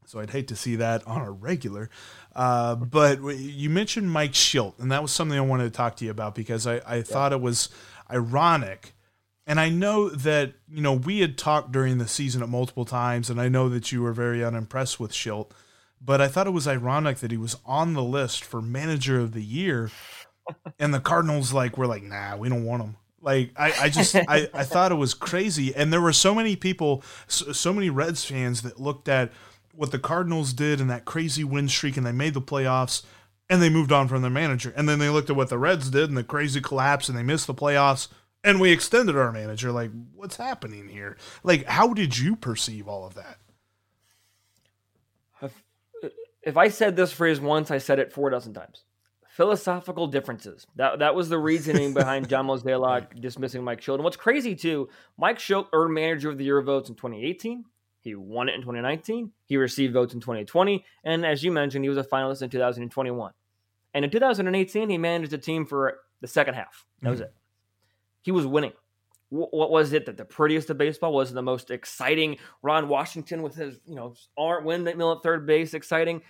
So 0.04 0.20
I'd 0.20 0.28
hate 0.28 0.48
to 0.48 0.56
see 0.56 0.76
that 0.76 1.06
on 1.06 1.22
a 1.22 1.30
regular. 1.30 1.88
Uh, 2.36 2.74
but 2.74 3.22
you 3.22 3.70
mentioned 3.70 4.10
Mike 4.10 4.32
Shildt, 4.32 4.78
and 4.78 4.92
that 4.92 5.00
was 5.00 5.10
something 5.10 5.38
I 5.38 5.40
wanted 5.40 5.64
to 5.64 5.70
talk 5.70 5.96
to 5.96 6.04
you 6.04 6.10
about 6.10 6.34
because 6.34 6.66
I, 6.66 6.82
I 6.86 6.96
yeah. 6.96 7.02
thought 7.02 7.32
it 7.32 7.40
was 7.40 7.70
ironic. 8.10 8.92
And 9.46 9.58
I 9.58 9.68
know 9.68 10.08
that, 10.08 10.54
you 10.68 10.82
know, 10.82 10.92
we 10.92 11.20
had 11.20 11.36
talked 11.36 11.72
during 11.72 11.98
the 11.98 12.06
season 12.06 12.42
at 12.42 12.48
multiple 12.48 12.84
times, 12.84 13.28
and 13.28 13.40
I 13.40 13.48
know 13.48 13.68
that 13.68 13.90
you 13.90 14.02
were 14.02 14.12
very 14.12 14.44
unimpressed 14.44 15.00
with 15.00 15.12
Shildt 15.12 15.50
but 16.04 16.20
I 16.20 16.28
thought 16.28 16.46
it 16.46 16.50
was 16.50 16.66
ironic 16.66 17.18
that 17.18 17.30
he 17.30 17.36
was 17.36 17.56
on 17.64 17.94
the 17.94 18.02
list 18.02 18.44
for 18.44 18.60
manager 18.60 19.20
of 19.20 19.32
the 19.32 19.42
year, 19.42 19.90
and 20.78 20.92
the 20.92 21.00
Cardinals 21.00 21.52
like 21.52 21.78
were 21.78 21.86
like, 21.86 22.02
nah, 22.02 22.36
we 22.36 22.48
don't 22.48 22.64
want 22.64 22.82
him. 22.82 22.96
Like 23.20 23.52
I, 23.56 23.72
I 23.82 23.88
just 23.88 24.16
I, 24.16 24.48
I 24.52 24.64
thought 24.64 24.90
it 24.90 24.96
was 24.96 25.14
crazy, 25.14 25.74
and 25.74 25.92
there 25.92 26.00
were 26.00 26.12
so 26.12 26.34
many 26.34 26.56
people, 26.56 27.04
so, 27.28 27.52
so 27.52 27.72
many 27.72 27.88
Reds 27.88 28.24
fans 28.24 28.62
that 28.62 28.80
looked 28.80 29.08
at 29.08 29.30
what 29.74 29.92
the 29.92 29.98
Cardinals 29.98 30.52
did 30.52 30.80
and 30.80 30.90
that 30.90 31.04
crazy 31.04 31.44
win 31.44 31.68
streak, 31.68 31.96
and 31.96 32.04
they 32.04 32.12
made 32.12 32.34
the 32.34 32.42
playoffs, 32.42 33.04
and 33.48 33.62
they 33.62 33.70
moved 33.70 33.92
on 33.92 34.08
from 34.08 34.22
their 34.22 34.30
manager, 34.30 34.72
and 34.76 34.88
then 34.88 34.98
they 34.98 35.08
looked 35.08 35.30
at 35.30 35.36
what 35.36 35.50
the 35.50 35.58
Reds 35.58 35.88
did 35.88 36.08
and 36.08 36.18
the 36.18 36.24
crazy 36.24 36.60
collapse, 36.60 37.08
and 37.08 37.16
they 37.16 37.22
missed 37.22 37.46
the 37.46 37.54
playoffs, 37.54 38.08
and 38.44 38.60
we 38.60 38.72
extended 38.72 39.16
our 39.16 39.32
manager. 39.32 39.72
Like, 39.72 39.90
what's 40.14 40.36
happening 40.36 40.88
here? 40.88 41.16
Like, 41.42 41.66
how 41.66 41.92
did 41.92 42.18
you 42.18 42.36
perceive 42.36 42.88
all 42.88 43.06
of 43.06 43.14
that? 43.14 43.38
if 46.42 46.56
I 46.56 46.68
said 46.68 46.96
this 46.96 47.12
phrase 47.12 47.40
once, 47.40 47.70
I 47.70 47.78
said 47.78 47.98
it 47.98 48.12
four 48.12 48.30
dozen 48.30 48.52
times. 48.52 48.84
Philosophical 49.28 50.08
differences. 50.08 50.66
That 50.76 50.98
that 50.98 51.14
was 51.14 51.28
the 51.28 51.38
reasoning 51.38 51.94
behind 51.94 52.28
John 52.28 52.46
Mozeliak 52.46 53.20
dismissing 53.20 53.64
Mike 53.64 53.80
Shildt. 53.80 53.94
And 53.94 54.04
what's 54.04 54.16
crazy 54.16 54.54
too, 54.54 54.88
Mike 55.16 55.38
Shildt 55.38 55.68
earned 55.72 55.94
Manager 55.94 56.30
of 56.30 56.38
the 56.38 56.44
Year 56.44 56.60
votes 56.60 56.90
in 56.90 56.96
2018, 56.96 57.64
He 58.00 58.14
won 58.14 58.48
it 58.48 58.54
in 58.54 58.60
2019. 58.60 59.30
He 59.46 59.56
received 59.56 59.94
votes 59.94 60.12
in 60.12 60.20
2020. 60.20 60.84
And 61.04 61.24
as 61.24 61.42
you 61.42 61.50
mentioned, 61.50 61.84
he 61.84 61.88
was 61.88 61.98
a 61.98 62.04
finalist 62.04 62.42
in 62.42 62.50
2021. 62.50 63.32
And 63.94 64.04
in 64.04 64.10
2018, 64.10 64.90
he 64.90 64.98
managed 64.98 65.32
a 65.32 65.38
team 65.38 65.64
for 65.64 66.00
the 66.20 66.26
second 66.26 66.54
half. 66.54 66.84
That 67.02 67.10
was 67.10 67.20
mm-hmm. 67.20 67.26
it. 67.26 67.34
He 68.22 68.30
was 68.30 68.46
winning. 68.46 68.72
What 69.30 69.70
was 69.70 69.94
it 69.94 70.04
that 70.06 70.18
the 70.18 70.26
prettiest 70.26 70.68
of 70.68 70.76
baseball 70.76 71.14
was 71.14 71.32
the 71.32 71.40
most 71.40 71.70
exciting? 71.70 72.36
Ron 72.60 72.86
Washington 72.88 73.40
with 73.40 73.54
his, 73.54 73.80
you 73.86 73.94
know, 73.94 74.14
arm 74.36 74.64
windmill 74.64 75.12
at 75.12 75.22
third 75.22 75.46
base, 75.46 75.72
exciting. 75.72 76.20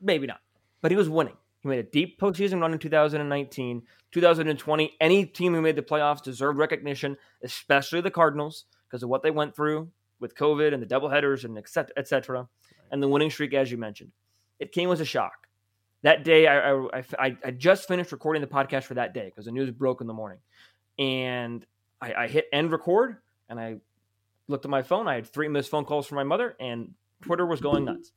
Maybe 0.00 0.26
not, 0.26 0.40
but 0.82 0.90
he 0.90 0.96
was 0.96 1.08
winning. 1.08 1.36
He 1.60 1.68
made 1.68 1.78
a 1.78 1.84
deep 1.84 2.20
postseason 2.20 2.60
run 2.60 2.72
in 2.72 2.78
2019. 2.78 3.82
2020, 4.12 4.96
any 5.00 5.26
team 5.26 5.54
who 5.54 5.60
made 5.60 5.76
the 5.76 5.82
playoffs 5.82 6.22
deserved 6.22 6.58
recognition, 6.58 7.16
especially 7.44 8.00
the 8.00 8.10
Cardinals, 8.10 8.64
because 8.88 9.04
of 9.04 9.08
what 9.08 9.22
they 9.22 9.30
went 9.30 9.54
through 9.54 9.88
with 10.18 10.34
COVID 10.34 10.74
and 10.74 10.82
the 10.82 10.86
doubleheaders 10.86 11.44
and 11.44 11.56
et 11.56 11.68
cetera, 11.68 11.92
et 11.96 12.08
cetera, 12.08 12.48
and 12.90 13.00
the 13.00 13.08
winning 13.08 13.30
streak, 13.30 13.54
as 13.54 13.70
you 13.70 13.78
mentioned. 13.78 14.10
It 14.58 14.72
came 14.72 14.90
as 14.90 15.00
a 15.00 15.04
shock. 15.04 15.46
That 16.02 16.24
day, 16.24 16.46
I, 16.46 16.72
I, 17.18 17.36
I 17.44 17.50
just 17.50 17.86
finished 17.86 18.10
recording 18.10 18.40
the 18.40 18.48
podcast 18.48 18.84
for 18.84 18.94
that 18.94 19.12
day 19.12 19.26
because 19.26 19.44
the 19.44 19.52
news 19.52 19.70
broke 19.70 20.00
in 20.00 20.06
the 20.06 20.14
morning. 20.14 20.38
And 21.00 21.66
I, 22.00 22.14
I 22.14 22.28
hit 22.28 22.46
end 22.52 22.70
record 22.70 23.16
and 23.48 23.58
I 23.58 23.76
looked 24.48 24.64
at 24.66 24.70
my 24.70 24.82
phone. 24.82 25.08
I 25.08 25.14
had 25.14 25.26
three 25.26 25.48
missed 25.48 25.70
phone 25.70 25.84
calls 25.84 26.06
from 26.06 26.16
my 26.16 26.24
mother, 26.24 26.56
and 26.60 26.92
Twitter 27.22 27.46
was 27.46 27.60
going 27.60 27.84
nuts. 27.86 28.12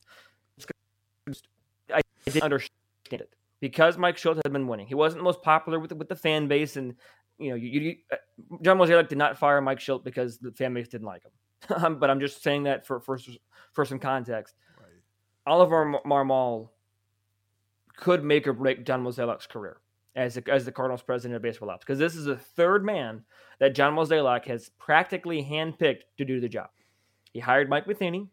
I 1.94 2.02
didn't 2.26 2.44
understand 2.44 2.70
it 3.12 3.34
because 3.60 3.98
Mike 3.98 4.18
Shildt 4.18 4.42
had 4.44 4.52
been 4.52 4.68
winning. 4.68 4.88
He 4.88 4.96
wasn't 4.96 5.20
the 5.20 5.24
most 5.24 5.42
popular 5.42 5.80
with 5.80 5.90
the, 5.90 5.96
with 5.96 6.10
the 6.10 6.16
fan 6.16 6.48
base, 6.48 6.76
and 6.76 6.96
you 7.38 7.52
know, 7.52 7.56
you, 7.56 7.80
you, 7.80 7.96
uh, 8.12 8.18
John 8.62 8.78
Mozeliak 8.78 9.08
did 9.08 9.18
not 9.18 9.38
fire 9.38 9.62
Mike 9.62 9.80
Shildt 9.80 10.04
because 10.04 10.38
the 10.38 10.52
fan 10.52 10.74
base 10.74 10.88
didn't 10.88 11.08
like 11.08 11.24
him. 11.24 11.32
But 12.00 12.10
I'm 12.10 12.20
just 12.20 12.44
saying 12.44 12.64
that 12.64 12.86
for 12.86 13.00
for, 13.00 13.18
for 13.72 13.86
some 13.86 14.00
context. 14.00 14.56
Right. 14.78 14.90
Oliver 15.46 15.96
Marmol 16.06 16.70
could 17.96 18.24
make 18.24 18.48
or 18.48 18.54
break 18.54 18.86
John 18.86 19.04
Mozeliak's 19.04 19.48
career 19.48 19.78
as 20.16 20.36
the, 20.36 20.44
as 20.52 20.66
the 20.66 20.72
Cardinals 20.72 21.02
president 21.02 21.36
of 21.36 21.42
baseball 21.42 21.70
ops 21.70 21.84
because 21.86 22.00
this 22.00 22.16
is 22.16 22.26
the 22.26 22.38
third 22.38 22.86
man 22.86 23.24
that 23.60 23.76
John 23.76 23.96
Mozeliak 23.96 24.46
has 24.46 24.70
practically 24.78 25.44
handpicked 25.44 26.04
to 26.18 26.26
do 26.26 26.40
the 26.40 26.50
job. 26.50 26.70
He 27.32 27.40
hired 27.40 27.70
Mike 27.70 27.88
Matheny. 27.88 28.30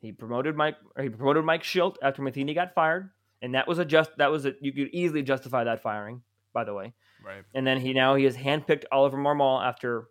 He 0.00 0.12
promoted 0.12 0.56
Mike. 0.56 0.76
he 1.00 1.08
promoted 1.08 1.44
Mike 1.44 1.62
Shildt 1.62 1.96
after 2.02 2.22
Matheny 2.22 2.54
got 2.54 2.74
fired 2.74 3.10
and 3.42 3.54
that 3.54 3.68
was 3.68 3.78
a 3.78 3.84
just 3.84 4.16
that 4.16 4.30
was 4.30 4.46
a 4.46 4.54
you 4.60 4.72
could 4.72 4.88
easily 4.92 5.22
justify 5.22 5.64
that 5.64 5.82
firing, 5.82 6.22
by 6.54 6.64
the 6.64 6.72
way. 6.72 6.94
Right. 7.24 7.42
And 7.52 7.66
then 7.66 7.80
he 7.80 7.92
now 7.92 8.14
he 8.14 8.24
has 8.24 8.36
handpicked 8.36 8.84
Oliver 8.90 9.18
Marmol 9.18 9.62
after 9.62 10.08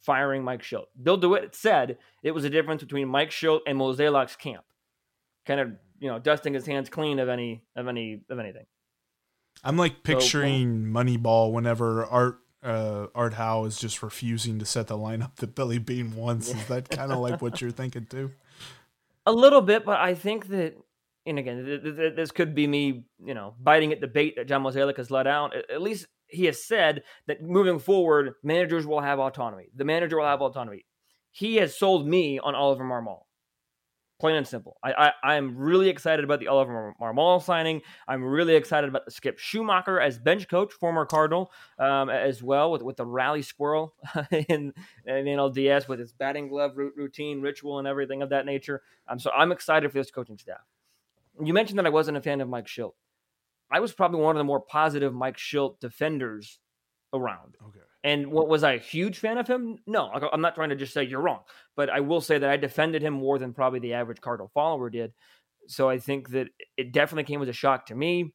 firing 0.00 0.44
Mike 0.44 0.62
Shildt. 0.62 0.86
Bill 1.02 1.16
DeWitt 1.16 1.54
said 1.54 1.98
it 2.22 2.30
was 2.30 2.44
a 2.44 2.50
difference 2.50 2.82
between 2.82 3.08
Mike 3.08 3.30
Shildt 3.30 3.60
and 3.66 3.78
Mozeliak's 3.78 4.36
camp, 4.36 4.64
kind 5.44 5.60
of 5.60 5.72
you 5.98 6.08
know 6.08 6.20
dusting 6.20 6.54
his 6.54 6.64
hands 6.64 6.88
clean 6.88 7.18
of 7.18 7.28
any 7.28 7.64
of 7.74 7.88
any 7.88 8.22
of 8.30 8.38
anything. 8.38 8.66
I'm 9.62 9.76
like 9.76 10.02
picturing 10.02 10.84
so, 10.84 10.90
Moneyball 10.90 11.52
whenever 11.52 12.04
Art 12.04 12.38
uh, 12.62 13.06
Art 13.14 13.34
Howe 13.34 13.64
is 13.64 13.78
just 13.78 14.02
refusing 14.02 14.58
to 14.58 14.64
set 14.64 14.86
the 14.86 14.96
lineup 14.96 15.36
that 15.36 15.54
Billy 15.54 15.78
Beane 15.78 16.14
wants. 16.14 16.48
Is 16.48 16.66
that 16.66 16.88
kind 16.90 17.12
of 17.12 17.18
like 17.18 17.40
what 17.40 17.60
you're 17.60 17.70
thinking 17.70 18.06
too? 18.06 18.32
A 19.26 19.32
little 19.32 19.60
bit, 19.60 19.84
but 19.84 19.98
I 19.98 20.14
think 20.14 20.48
that 20.48 20.76
and 21.26 21.38
again, 21.38 21.64
th- 21.64 21.82
th- 21.82 22.16
this 22.16 22.30
could 22.30 22.54
be 22.54 22.66
me, 22.66 23.04
you 23.24 23.34
know, 23.34 23.54
biting 23.60 23.92
at 23.92 24.00
the 24.00 24.08
bait 24.08 24.36
that 24.36 24.48
John 24.48 24.62
Mozeliak 24.62 24.96
has 24.96 25.10
let 25.10 25.26
out. 25.26 25.54
At 25.70 25.82
least 25.82 26.06
he 26.28 26.46
has 26.46 26.64
said 26.64 27.02
that 27.26 27.42
moving 27.42 27.78
forward, 27.78 28.34
managers 28.42 28.86
will 28.86 29.00
have 29.00 29.18
autonomy. 29.18 29.68
The 29.74 29.84
manager 29.84 30.18
will 30.18 30.26
have 30.26 30.40
autonomy. 30.40 30.86
He 31.30 31.56
has 31.56 31.78
sold 31.78 32.08
me 32.08 32.38
on 32.38 32.54
Oliver 32.54 32.84
Marmol. 32.84 33.22
Plain 34.20 34.36
and 34.36 34.46
simple. 34.46 34.76
I, 34.82 35.12
I 35.22 35.36
am 35.36 35.56
really 35.56 35.88
excited 35.88 36.24
about 36.24 36.40
the 36.40 36.48
Oliver 36.48 36.94
Marmol 37.00 37.42
signing. 37.42 37.82
I'm 38.06 38.22
really 38.22 38.54
excited 38.54 38.88
about 38.88 39.04
the 39.06 39.10
Skip 39.10 39.38
Schumaker 39.38 40.00
as 40.00 40.18
bench 40.18 40.48
coach, 40.48 40.72
former 40.74 41.06
Cardinal, 41.06 41.50
um, 41.78 42.10
as 42.10 42.42
well 42.42 42.70
with 42.70 42.82
with 42.82 42.96
the 42.96 43.06
rally 43.06 43.42
squirrel 43.42 43.94
in 44.30 44.72
in 45.06 45.24
NLDS 45.24 45.88
with 45.88 45.98
his 45.98 46.12
batting 46.12 46.48
glove 46.48 46.72
routine, 46.76 47.40
ritual, 47.40 47.78
and 47.78 47.88
everything 47.88 48.22
of 48.22 48.28
that 48.28 48.46
nature. 48.46 48.82
Um, 49.08 49.18
so 49.18 49.30
I'm 49.30 49.52
excited 49.52 49.90
for 49.90 49.98
this 49.98 50.10
coaching 50.10 50.38
staff 50.38 50.60
you 51.42 51.52
mentioned 51.52 51.78
that 51.78 51.86
I 51.86 51.90
wasn't 51.90 52.16
a 52.16 52.20
fan 52.20 52.40
of 52.40 52.48
Mike 52.48 52.66
Shildt. 52.66 52.94
I 53.70 53.80
was 53.80 53.92
probably 53.92 54.20
one 54.20 54.36
of 54.36 54.40
the 54.40 54.44
more 54.44 54.60
positive 54.60 55.14
Mike 55.14 55.36
Shildt 55.36 55.80
defenders 55.80 56.58
around. 57.12 57.56
Okay. 57.68 57.80
And 58.02 58.28
what 58.28 58.48
was 58.48 58.64
I 58.64 58.72
a 58.72 58.78
huge 58.78 59.18
fan 59.18 59.36
of 59.36 59.46
him? 59.46 59.78
No, 59.86 60.10
I'm 60.32 60.40
not 60.40 60.54
trying 60.54 60.70
to 60.70 60.76
just 60.76 60.94
say 60.94 61.04
you're 61.04 61.20
wrong, 61.20 61.40
but 61.76 61.90
I 61.90 62.00
will 62.00 62.22
say 62.22 62.38
that 62.38 62.48
I 62.48 62.56
defended 62.56 63.02
him 63.02 63.14
more 63.14 63.38
than 63.38 63.52
probably 63.52 63.78
the 63.78 63.92
average 63.92 64.20
Cardinal 64.20 64.50
follower 64.54 64.88
did. 64.88 65.12
So 65.68 65.88
I 65.88 65.98
think 65.98 66.30
that 66.30 66.48
it 66.78 66.92
definitely 66.92 67.24
came 67.24 67.42
as 67.42 67.48
a 67.48 67.52
shock 67.52 67.86
to 67.86 67.94
me. 67.94 68.32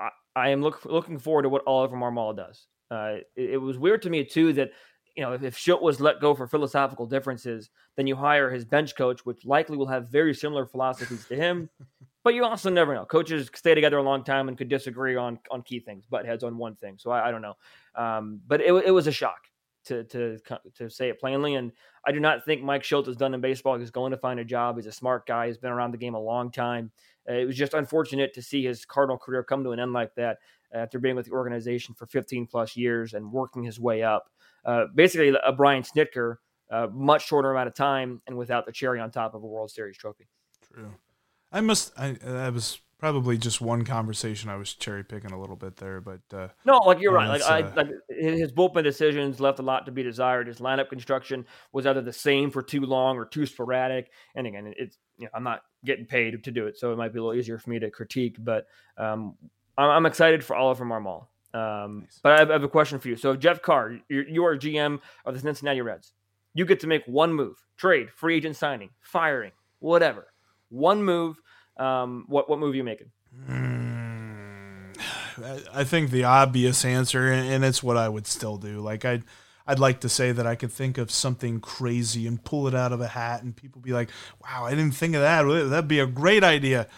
I, 0.00 0.08
I 0.34 0.48
am 0.50 0.62
look, 0.62 0.84
looking 0.84 1.18
forward 1.18 1.42
to 1.42 1.48
what 1.48 1.62
Oliver 1.66 1.96
Marmol 1.96 2.36
does. 2.36 2.66
Uh, 2.90 3.18
it, 3.36 3.50
it, 3.52 3.56
was 3.56 3.78
weird 3.78 4.02
to 4.02 4.10
me 4.10 4.24
too 4.24 4.52
that 4.52 4.70
you 5.16 5.22
know, 5.22 5.32
if, 5.32 5.42
if 5.42 5.56
Shildt 5.56 5.82
was 5.82 6.00
let 6.00 6.20
go 6.20 6.34
for 6.34 6.46
philosophical 6.46 7.06
differences, 7.06 7.70
then 7.96 8.06
you 8.06 8.16
hire 8.16 8.50
his 8.50 8.64
bench 8.64 8.96
coach, 8.96 9.24
which 9.24 9.44
likely 9.44 9.76
will 9.76 9.86
have 9.86 10.10
very 10.10 10.34
similar 10.34 10.66
philosophies 10.66 11.26
to 11.26 11.36
him. 11.36 11.70
But 12.24 12.34
you 12.34 12.44
also 12.44 12.70
never 12.70 12.94
know. 12.94 13.04
Coaches 13.04 13.50
stay 13.54 13.74
together 13.74 13.98
a 13.98 14.02
long 14.02 14.22
time 14.22 14.48
and 14.48 14.56
could 14.56 14.68
disagree 14.68 15.16
on 15.16 15.38
on 15.50 15.62
key 15.62 15.80
things, 15.80 16.06
butt 16.06 16.24
heads 16.24 16.44
on 16.44 16.56
one 16.56 16.76
thing. 16.76 16.96
So 16.98 17.10
I, 17.10 17.28
I 17.28 17.30
don't 17.30 17.42
know. 17.42 17.54
Um, 17.94 18.40
but 18.46 18.60
it, 18.60 18.72
it 18.86 18.90
was 18.92 19.06
a 19.06 19.12
shock 19.12 19.48
to 19.86 20.04
to 20.04 20.38
to 20.76 20.88
say 20.88 21.08
it 21.08 21.18
plainly. 21.18 21.56
And 21.56 21.72
I 22.06 22.12
do 22.12 22.20
not 22.20 22.44
think 22.44 22.62
Mike 22.62 22.82
Shildt 22.82 23.08
is 23.08 23.16
done 23.16 23.34
in 23.34 23.40
baseball. 23.40 23.78
He's 23.78 23.90
going 23.90 24.12
to 24.12 24.16
find 24.16 24.40
a 24.40 24.44
job. 24.44 24.76
He's 24.76 24.86
a 24.86 24.92
smart 24.92 25.26
guy. 25.26 25.48
He's 25.48 25.58
been 25.58 25.72
around 25.72 25.92
the 25.92 25.98
game 25.98 26.14
a 26.14 26.20
long 26.20 26.50
time. 26.50 26.90
Uh, 27.28 27.34
it 27.34 27.44
was 27.44 27.56
just 27.56 27.74
unfortunate 27.74 28.34
to 28.34 28.42
see 28.42 28.64
his 28.64 28.84
Cardinal 28.84 29.18
career 29.18 29.42
come 29.42 29.64
to 29.64 29.70
an 29.70 29.80
end 29.80 29.92
like 29.92 30.14
that 30.16 30.38
after 30.72 30.98
being 30.98 31.16
with 31.16 31.26
the 31.26 31.32
organization 31.32 31.94
for 31.94 32.06
15 32.06 32.46
plus 32.46 32.76
years 32.76 33.14
and 33.14 33.30
working 33.30 33.62
his 33.62 33.78
way 33.78 34.02
up. 34.02 34.30
Uh, 34.64 34.86
basically, 34.94 35.34
a 35.44 35.52
Brian 35.52 35.82
Snitker, 35.82 36.36
uh, 36.70 36.86
much 36.92 37.26
shorter 37.26 37.50
amount 37.50 37.68
of 37.68 37.74
time 37.74 38.22
and 38.26 38.36
without 38.36 38.64
the 38.64 38.72
cherry 38.72 39.00
on 39.00 39.10
top 39.10 39.34
of 39.34 39.42
a 39.42 39.46
World 39.46 39.70
Series 39.70 39.96
trophy. 39.96 40.26
True. 40.72 40.92
I 41.52 41.60
must. 41.60 41.92
I 41.98 42.12
that 42.12 42.52
was 42.52 42.80
probably 43.02 43.36
just 43.36 43.60
one 43.60 43.84
conversation. 43.84 44.48
I 44.48 44.54
was 44.54 44.74
cherry 44.74 45.02
picking 45.02 45.32
a 45.32 45.40
little 45.40 45.56
bit 45.56 45.76
there, 45.76 46.00
but 46.00 46.20
uh, 46.32 46.48
no, 46.64 46.78
like 46.78 47.00
you're 47.00 47.12
right. 47.12 47.28
Like, 47.28 47.42
I, 47.42 47.62
uh, 47.62 47.72
like 47.74 47.88
his 48.08 48.52
bullpen 48.52 48.84
decisions 48.84 49.40
left 49.40 49.58
a 49.58 49.62
lot 49.62 49.86
to 49.86 49.92
be 49.92 50.04
desired. 50.04 50.46
His 50.46 50.58
lineup 50.58 50.88
construction 50.88 51.44
was 51.72 51.84
either 51.84 52.00
the 52.00 52.12
same 52.12 52.50
for 52.50 52.62
too 52.62 52.82
long 52.82 53.16
or 53.16 53.24
too 53.24 53.44
sporadic. 53.44 54.10
And 54.36 54.46
again, 54.46 54.72
it's 54.76 54.98
you 55.18 55.24
know, 55.24 55.30
I'm 55.34 55.42
not 55.42 55.62
getting 55.84 56.06
paid 56.06 56.44
to 56.44 56.50
do 56.52 56.66
it, 56.68 56.78
so 56.78 56.92
it 56.92 56.96
might 56.96 57.12
be 57.12 57.18
a 57.18 57.22
little 57.22 57.38
easier 57.38 57.58
for 57.58 57.70
me 57.70 57.80
to 57.80 57.90
critique. 57.90 58.36
But 58.38 58.68
um, 58.96 59.34
I'm 59.76 60.06
excited 60.06 60.44
for 60.44 60.54
Oliver 60.54 60.84
Marmol. 60.84 61.26
Um, 61.54 62.02
nice. 62.02 62.20
But 62.22 62.32
I 62.32 62.38
have, 62.38 62.50
I 62.50 62.52
have, 62.54 62.64
a 62.64 62.68
question 62.68 62.98
for 62.98 63.08
you. 63.08 63.16
So, 63.16 63.36
Jeff 63.36 63.60
Carr, 63.60 63.98
you're, 64.08 64.26
you 64.26 64.44
are 64.44 64.56
GM 64.56 65.00
of 65.26 65.34
the 65.34 65.40
Cincinnati 65.40 65.82
Reds. 65.82 66.12
You 66.54 66.64
get 66.64 66.80
to 66.80 66.86
make 66.86 67.04
one 67.06 67.34
move: 67.34 67.56
trade, 67.76 68.10
free 68.10 68.36
agent 68.36 68.56
signing, 68.56 68.90
firing, 69.00 69.52
whatever. 69.80 70.31
One 70.72 71.04
move. 71.04 71.40
Um, 71.76 72.24
what 72.28 72.48
what 72.48 72.58
move 72.58 72.72
are 72.72 72.76
you 72.76 72.84
making? 72.84 73.10
Mm, 73.48 74.96
I 75.74 75.84
think 75.84 76.10
the 76.10 76.24
obvious 76.24 76.84
answer, 76.84 77.30
and 77.30 77.64
it's 77.64 77.82
what 77.82 77.96
I 77.96 78.08
would 78.08 78.26
still 78.26 78.56
do. 78.56 78.80
Like 78.80 79.04
I'd 79.04 79.22
I'd 79.66 79.78
like 79.78 80.00
to 80.00 80.08
say 80.08 80.32
that 80.32 80.46
I 80.46 80.54
could 80.54 80.72
think 80.72 80.96
of 80.96 81.10
something 81.10 81.60
crazy 81.60 82.26
and 82.26 82.42
pull 82.42 82.66
it 82.68 82.74
out 82.74 82.92
of 82.92 83.02
a 83.02 83.08
hat, 83.08 83.42
and 83.42 83.54
people 83.54 83.82
be 83.82 83.92
like, 83.92 84.10
"Wow, 84.42 84.64
I 84.64 84.70
didn't 84.70 84.94
think 84.94 85.14
of 85.14 85.20
that. 85.20 85.42
That'd 85.42 85.88
be 85.88 86.00
a 86.00 86.06
great 86.06 86.42
idea." 86.42 86.88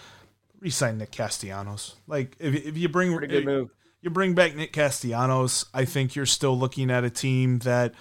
Resign 0.61 0.99
Nick 0.99 1.11
Castellanos. 1.11 1.97
Like 2.07 2.37
if 2.39 2.55
if 2.55 2.79
you 2.79 2.89
bring 2.89 3.11
move. 3.45 3.71
you 4.03 4.11
bring 4.11 4.35
back 4.35 4.55
Nick 4.55 4.73
Castellanos, 4.73 5.67
I 5.75 5.85
think 5.85 6.15
you're 6.15 6.27
still 6.27 6.57
looking 6.57 6.91
at 6.93 7.03
a 7.03 7.11
team 7.11 7.59
that 7.61 7.93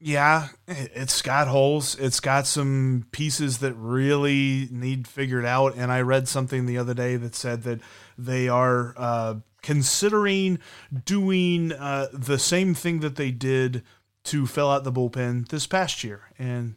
yeah, 0.00 0.48
it's 0.66 1.22
got 1.22 1.48
holes. 1.48 1.96
It's 1.96 2.20
got 2.20 2.46
some 2.46 3.06
pieces 3.10 3.58
that 3.58 3.74
really 3.74 4.68
need 4.70 5.08
figured 5.08 5.44
out. 5.44 5.74
And 5.76 5.90
I 5.90 6.02
read 6.02 6.28
something 6.28 6.66
the 6.66 6.78
other 6.78 6.94
day 6.94 7.16
that 7.16 7.34
said 7.34 7.62
that 7.64 7.80
they 8.16 8.48
are 8.48 8.94
uh, 8.96 9.34
considering 9.62 10.60
doing 11.04 11.72
uh, 11.72 12.08
the 12.12 12.38
same 12.38 12.74
thing 12.74 13.00
that 13.00 13.16
they 13.16 13.30
did 13.32 13.82
to 14.24 14.46
fill 14.46 14.70
out 14.70 14.84
the 14.84 14.92
bullpen 14.92 15.48
this 15.48 15.66
past 15.66 16.04
year. 16.04 16.30
And 16.38 16.76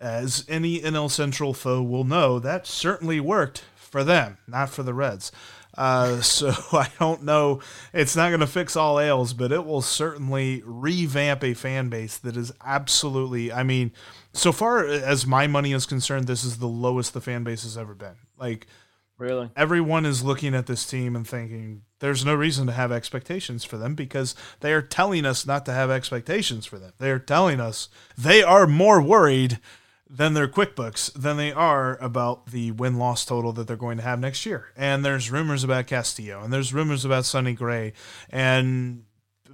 as 0.00 0.46
any 0.48 0.80
NL 0.80 1.10
Central 1.10 1.52
foe 1.52 1.82
will 1.82 2.04
know, 2.04 2.38
that 2.38 2.66
certainly 2.66 3.20
worked 3.20 3.64
for 3.74 4.04
them, 4.04 4.38
not 4.46 4.70
for 4.70 4.82
the 4.82 4.94
Reds. 4.94 5.32
Uh, 5.78 6.20
so 6.20 6.52
I 6.72 6.88
don't 6.98 7.22
know. 7.22 7.60
It's 7.94 8.16
not 8.16 8.28
going 8.28 8.40
to 8.40 8.46
fix 8.46 8.76
all 8.76 9.00
ails, 9.00 9.32
but 9.32 9.52
it 9.52 9.64
will 9.64 9.80
certainly 9.80 10.62
revamp 10.66 11.42
a 11.44 11.54
fan 11.54 11.88
base 11.88 12.18
that 12.18 12.36
is 12.36 12.52
absolutely. 12.62 13.50
I 13.52 13.62
mean, 13.62 13.92
so 14.34 14.52
far 14.52 14.84
as 14.84 15.26
my 15.26 15.46
money 15.46 15.72
is 15.72 15.86
concerned, 15.86 16.26
this 16.26 16.44
is 16.44 16.58
the 16.58 16.66
lowest 16.66 17.14
the 17.14 17.20
fan 17.20 17.44
base 17.44 17.62
has 17.62 17.78
ever 17.78 17.94
been. 17.94 18.16
Like, 18.36 18.66
really, 19.16 19.50
everyone 19.56 20.04
is 20.04 20.24
looking 20.24 20.54
at 20.54 20.66
this 20.66 20.84
team 20.84 21.14
and 21.14 21.26
thinking 21.26 21.82
there's 22.00 22.24
no 22.24 22.34
reason 22.34 22.66
to 22.66 22.72
have 22.72 22.92
expectations 22.92 23.64
for 23.64 23.76
them 23.76 23.94
because 23.94 24.34
they 24.60 24.72
are 24.72 24.82
telling 24.82 25.24
us 25.24 25.46
not 25.46 25.64
to 25.66 25.72
have 25.72 25.90
expectations 25.90 26.66
for 26.66 26.78
them. 26.78 26.92
They 26.98 27.10
are 27.10 27.18
telling 27.18 27.60
us 27.60 27.88
they 28.16 28.42
are 28.42 28.66
more 28.66 29.00
worried 29.00 29.60
than 30.10 30.34
their 30.34 30.48
QuickBooks 30.48 31.12
than 31.12 31.36
they 31.36 31.52
are 31.52 31.96
about 32.02 32.46
the 32.46 32.72
win 32.72 32.98
loss 32.98 33.24
total 33.24 33.52
that 33.52 33.66
they're 33.66 33.76
going 33.76 33.98
to 33.98 34.02
have 34.02 34.18
next 34.18 34.46
year. 34.46 34.68
And 34.76 35.04
there's 35.04 35.30
rumors 35.30 35.64
about 35.64 35.86
Castillo, 35.86 36.42
and 36.42 36.52
there's 36.52 36.72
rumors 36.72 37.04
about 37.04 37.24
Sonny 37.24 37.52
Gray, 37.52 37.92
and 38.30 39.04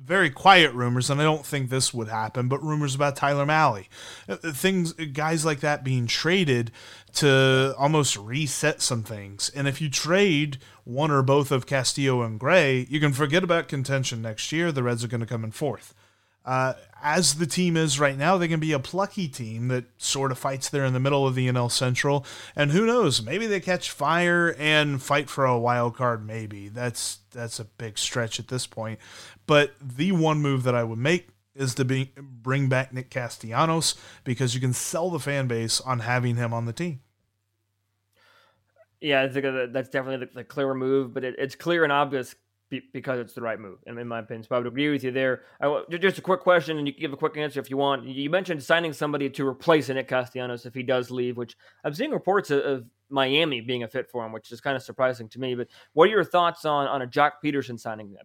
very 0.04 0.28
quiet 0.28 0.73
rumors, 0.75 1.08
and 1.08 1.20
I 1.20 1.25
don't 1.25 1.46
think 1.46 1.70
this 1.70 1.94
would 1.94 2.08
happen, 2.08 2.49
but 2.49 2.62
rumors 2.62 2.94
about 2.94 3.16
Tyler 3.16 3.46
Mahle. 3.46 3.87
Uh, 4.28 4.37
things, 4.37 4.92
guys 4.92 5.44
like 5.44 5.61
that 5.61 5.82
being 5.82 6.06
traded 6.06 6.70
to 7.14 7.75
almost 7.78 8.16
reset 8.16 8.82
some 8.82 9.02
things. 9.02 9.50
And 9.54 9.66
if 9.66 9.80
you 9.80 9.88
trade 9.88 10.58
one 10.84 11.11
or 11.11 11.23
both 11.23 11.50
of 11.50 11.66
Castillo 11.66 12.23
and 12.23 12.38
Gray, 12.38 12.87
you 12.90 13.00
can 13.00 13.12
forget 13.12 13.42
about 13.42 13.68
contention 13.68 14.20
next 14.20 14.52
year. 14.52 14.70
The 14.70 14.82
Reds 14.82 15.04
are 15.04 15.08
going 15.08 15.20
to 15.20 15.26
come 15.26 15.44
in 15.44 15.52
fourth. 15.52 15.94
Uh, 16.44 16.74
as 17.02 17.34
the 17.34 17.46
team 17.46 17.76
is 17.76 18.00
right 18.00 18.16
now, 18.16 18.38
they 18.38 18.48
can 18.48 18.60
be 18.60 18.72
a 18.72 18.78
plucky 18.78 19.28
team 19.28 19.68
that 19.68 19.84
sort 19.98 20.32
of 20.32 20.38
fights 20.38 20.68
there 20.68 20.84
in 20.84 20.92
the 20.92 21.00
middle 21.00 21.26
of 21.26 21.34
the 21.34 21.48
NL 21.48 21.70
Central. 21.70 22.24
And 22.56 22.70
who 22.70 22.86
knows? 22.86 23.22
Maybe 23.22 23.46
they 23.46 23.60
catch 23.60 23.90
fire 23.90 24.54
and 24.58 25.02
fight 25.02 25.28
for 25.28 25.44
a 25.44 25.58
wild 25.58 25.96
card. 25.96 26.26
Maybe 26.26 26.68
that's 26.68 27.18
that's 27.32 27.60
a 27.60 27.64
big 27.64 27.98
stretch 27.98 28.38
at 28.38 28.48
this 28.48 28.66
point. 28.66 28.98
But 29.46 29.74
the 29.80 30.12
one 30.12 30.38
move 30.38 30.62
that 30.62 30.74
I 30.74 30.84
would 30.84 30.98
make 30.98 31.28
is 31.54 31.74
to 31.74 31.84
be, 31.84 32.12
bring 32.16 32.68
back 32.68 32.92
Nick 32.92 33.10
Castellanos 33.10 33.94
because 34.24 34.54
you 34.54 34.60
can 34.60 34.72
sell 34.72 35.10
the 35.10 35.20
fan 35.20 35.46
base 35.46 35.80
on 35.80 36.00
having 36.00 36.36
him 36.36 36.52
on 36.52 36.64
the 36.64 36.72
team. 36.72 37.00
Yeah, 39.00 39.26
that's 39.26 39.90
definitely 39.90 40.28
the, 40.34 40.44
clearer 40.44 40.74
move, 40.74 41.12
but 41.12 41.24
it, 41.24 41.34
it's 41.38 41.54
clear 41.54 41.84
and 41.84 41.92
obvious 41.92 42.34
because 42.71 43.18
it's 43.18 43.35
the 43.35 43.40
right 43.40 43.61
move, 43.61 43.78
in, 43.87 44.06
my 44.09 44.21
opinion. 44.21 44.44
So 44.44 44.54
I 44.54 44.59
would 44.59 44.66
agree 44.66 44.90
with 44.90 45.04
you 45.04 45.11
there. 45.11 45.42
I, 45.61 45.83
just 45.99 46.18
a 46.18 46.23
quick 46.23 46.40
question, 46.40 46.78
and 46.78 46.87
you 46.87 46.92
can 46.92 47.00
give 47.00 47.12
a 47.12 47.16
quick 47.16 47.37
answer 47.37 47.61
if 47.61 47.71
you 47.71 47.76
want. 47.76 48.06
You 48.06 48.30
mentioned 48.30 48.62
signing 48.62 48.92
somebody 48.92 49.30
to 49.30 49.47
replace 49.47 49.88
Nick 49.88 50.09
Castellanos 50.09 50.66
if 50.66 50.75
he 50.75 50.83
does 50.83 51.11
leave, 51.11 51.37
which 51.37 51.56
I'm 51.85 51.94
seeing 51.94 52.11
reports 52.11 52.50
of, 52.50 52.61
of, 52.61 52.85
Miami 53.11 53.61
being 53.61 53.83
a 53.83 53.88
fit 53.88 54.11
for 54.11 54.25
him, 54.25 54.33
which 54.33 54.50
is 54.50 54.62
kind 54.62 54.76
of 54.76 54.83
surprising 54.83 55.28
to 55.28 55.38
me. 55.38 55.54
But 55.54 55.68
what 55.92 56.09
are 56.09 56.11
your 56.11 56.25
thoughts 56.25 56.64
on 56.64 56.88
on 56.88 57.02
a 57.02 57.06
Joc 57.06 57.33
Pederson 57.44 57.78
signing? 57.78 58.16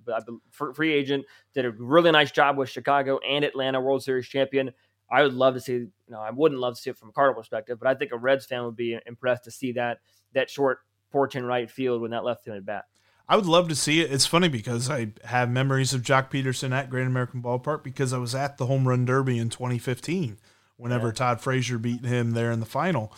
Free 0.74 0.94
agent 0.94 1.26
did 1.54 1.66
a 1.66 1.72
really 1.72 2.10
nice 2.12 2.32
job 2.32 2.58
with 2.58 2.70
Chicago 2.70 3.20
and 3.20 3.44
Atlanta 3.44 3.80
World 3.80 4.04
Series 4.04 4.28
champion. 4.28 4.72
I 5.12 5.22
would 5.22 5.34
love 5.34 5.54
to 5.56 5.60
see. 5.60 5.74
You 5.74 5.92
know, 6.08 6.22
I 6.22 6.32
wouldn't 6.32 6.60
love 6.60 6.76
to 6.76 6.82
see 6.82 6.90
it 6.90 6.98
from 6.98 7.10
a 7.10 7.12
Cardinal 7.12 7.42
perspective, 7.42 7.78
but 7.78 7.88
I 7.88 7.94
think 7.94 8.14
a 8.14 8.18
Reds 8.18 8.46
fan 8.46 8.64
would 8.64 8.78
be 8.78 8.98
impressed 9.06 9.44
to 9.44 9.52
see 9.52 9.74
that 9.74 10.00
that 10.34 10.50
short 10.50 10.80
porch 11.12 11.36
in 11.36 11.46
right 11.46 11.70
field 11.70 12.02
when 12.02 12.12
that 12.12 12.24
left-handed 12.24 12.66
bat. 12.66 12.86
I 13.30 13.36
would 13.36 13.46
love 13.46 13.70
to 13.70 13.76
see 13.76 14.02
it. 14.02 14.12
It's 14.12 14.26
funny 14.26 14.48
because 14.48 14.90
I 14.90 15.10
have 15.24 15.52
memories 15.52 15.94
of 15.94 16.02
Joc 16.02 16.32
Pederson 16.32 16.72
at 16.72 16.90
Great 16.90 17.06
American 17.06 17.44
Ballpark 17.44 17.84
because 17.84 18.12
I 18.12 18.18
was 18.18 18.34
at 18.34 18.58
the 18.58 18.66
Home 18.66 18.88
Run 18.88 19.06
Derby 19.06 19.38
in 19.38 19.50
2015 19.50 20.40
whenever 20.78 21.08
yeah. 21.08 21.14
Todd 21.14 21.40
Frazier 21.40 21.78
beat 21.78 22.04
him 22.04 22.32
there 22.32 22.52
in 22.52 22.60
the 22.60 22.66
final. 22.66 23.14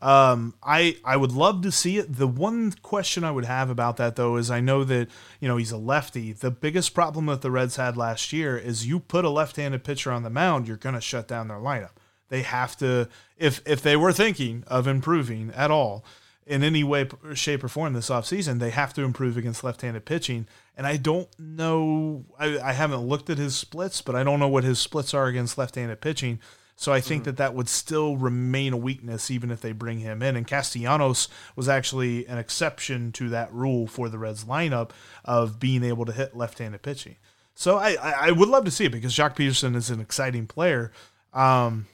Um, 0.00 0.54
I 0.62 0.98
I 1.04 1.16
would 1.16 1.32
love 1.32 1.62
to 1.62 1.72
see 1.72 1.98
it. 1.98 2.16
The 2.16 2.28
one 2.28 2.72
question 2.82 3.24
I 3.24 3.32
would 3.32 3.46
have 3.46 3.68
about 3.68 3.96
that 3.96 4.14
though 4.14 4.36
is 4.36 4.50
I 4.50 4.60
know 4.60 4.84
that 4.84 5.08
you 5.40 5.48
know 5.48 5.56
he's 5.56 5.72
a 5.72 5.78
lefty. 5.78 6.32
The 6.32 6.50
biggest 6.50 6.94
problem 6.94 7.26
that 7.26 7.40
the 7.40 7.50
Reds 7.50 7.74
had 7.76 7.96
last 7.96 8.32
year 8.32 8.56
is 8.56 8.86
you 8.86 9.00
put 9.00 9.24
a 9.24 9.30
left-handed 9.30 9.82
pitcher 9.82 10.12
on 10.12 10.22
the 10.22 10.30
mound, 10.30 10.68
you're 10.68 10.76
going 10.76 10.94
to 10.94 11.00
shut 11.00 11.26
down 11.26 11.48
their 11.48 11.56
lineup. 11.56 11.96
They 12.28 12.42
have 12.42 12.76
to 12.76 13.08
if 13.36 13.62
if 13.66 13.82
they 13.82 13.96
were 13.96 14.12
thinking 14.12 14.62
of 14.68 14.86
improving 14.86 15.50
at 15.56 15.72
all 15.72 16.04
in 16.46 16.62
any 16.62 16.84
way, 16.84 17.08
shape, 17.34 17.64
or 17.64 17.68
form 17.68 17.92
this 17.92 18.08
offseason, 18.08 18.60
they 18.60 18.70
have 18.70 18.94
to 18.94 19.02
improve 19.02 19.36
against 19.36 19.64
left 19.64 19.82
handed 19.82 20.04
pitching. 20.04 20.46
And 20.76 20.86
I 20.86 20.96
don't 20.96 21.28
know, 21.38 22.24
I, 22.38 22.58
I, 22.60 22.72
haven't 22.72 23.00
looked 23.00 23.30
at 23.30 23.38
his 23.38 23.56
splits, 23.56 24.00
but 24.00 24.14
I 24.14 24.22
don't 24.22 24.38
know 24.38 24.48
what 24.48 24.62
his 24.62 24.78
splits 24.78 25.12
are 25.12 25.26
against 25.26 25.58
left 25.58 25.74
handed 25.74 26.00
pitching. 26.00 26.38
So 26.76 26.92
I 26.92 27.00
think 27.00 27.22
mm-hmm. 27.22 27.30
that 27.30 27.36
that 27.38 27.54
would 27.54 27.68
still 27.68 28.16
remain 28.16 28.74
a 28.74 28.76
weakness 28.76 29.30
even 29.30 29.50
if 29.50 29.60
they 29.60 29.72
bring 29.72 29.98
him 30.00 30.22
in. 30.22 30.36
And 30.36 30.46
Castellanos 30.46 31.28
was 31.56 31.68
actually 31.68 32.26
an 32.26 32.38
exception 32.38 33.12
to 33.12 33.30
that 33.30 33.52
rule 33.52 33.86
for 33.86 34.08
the 34.08 34.18
Reds 34.18 34.44
lineup 34.44 34.90
of 35.24 35.58
being 35.58 35.82
able 35.82 36.04
to 36.04 36.12
hit 36.12 36.36
left 36.36 36.58
handed 36.58 36.82
pitching. 36.82 37.16
So 37.54 37.78
I, 37.78 37.94
I, 37.94 38.30
would 38.30 38.50
love 38.50 38.66
to 38.66 38.70
see 38.70 38.84
it 38.84 38.92
because 38.92 39.14
Joc 39.14 39.34
Pederson 39.34 39.74
is 39.74 39.88
an 39.88 39.98
exciting 39.98 40.46
player. 40.46 40.92
Um, 41.32 41.86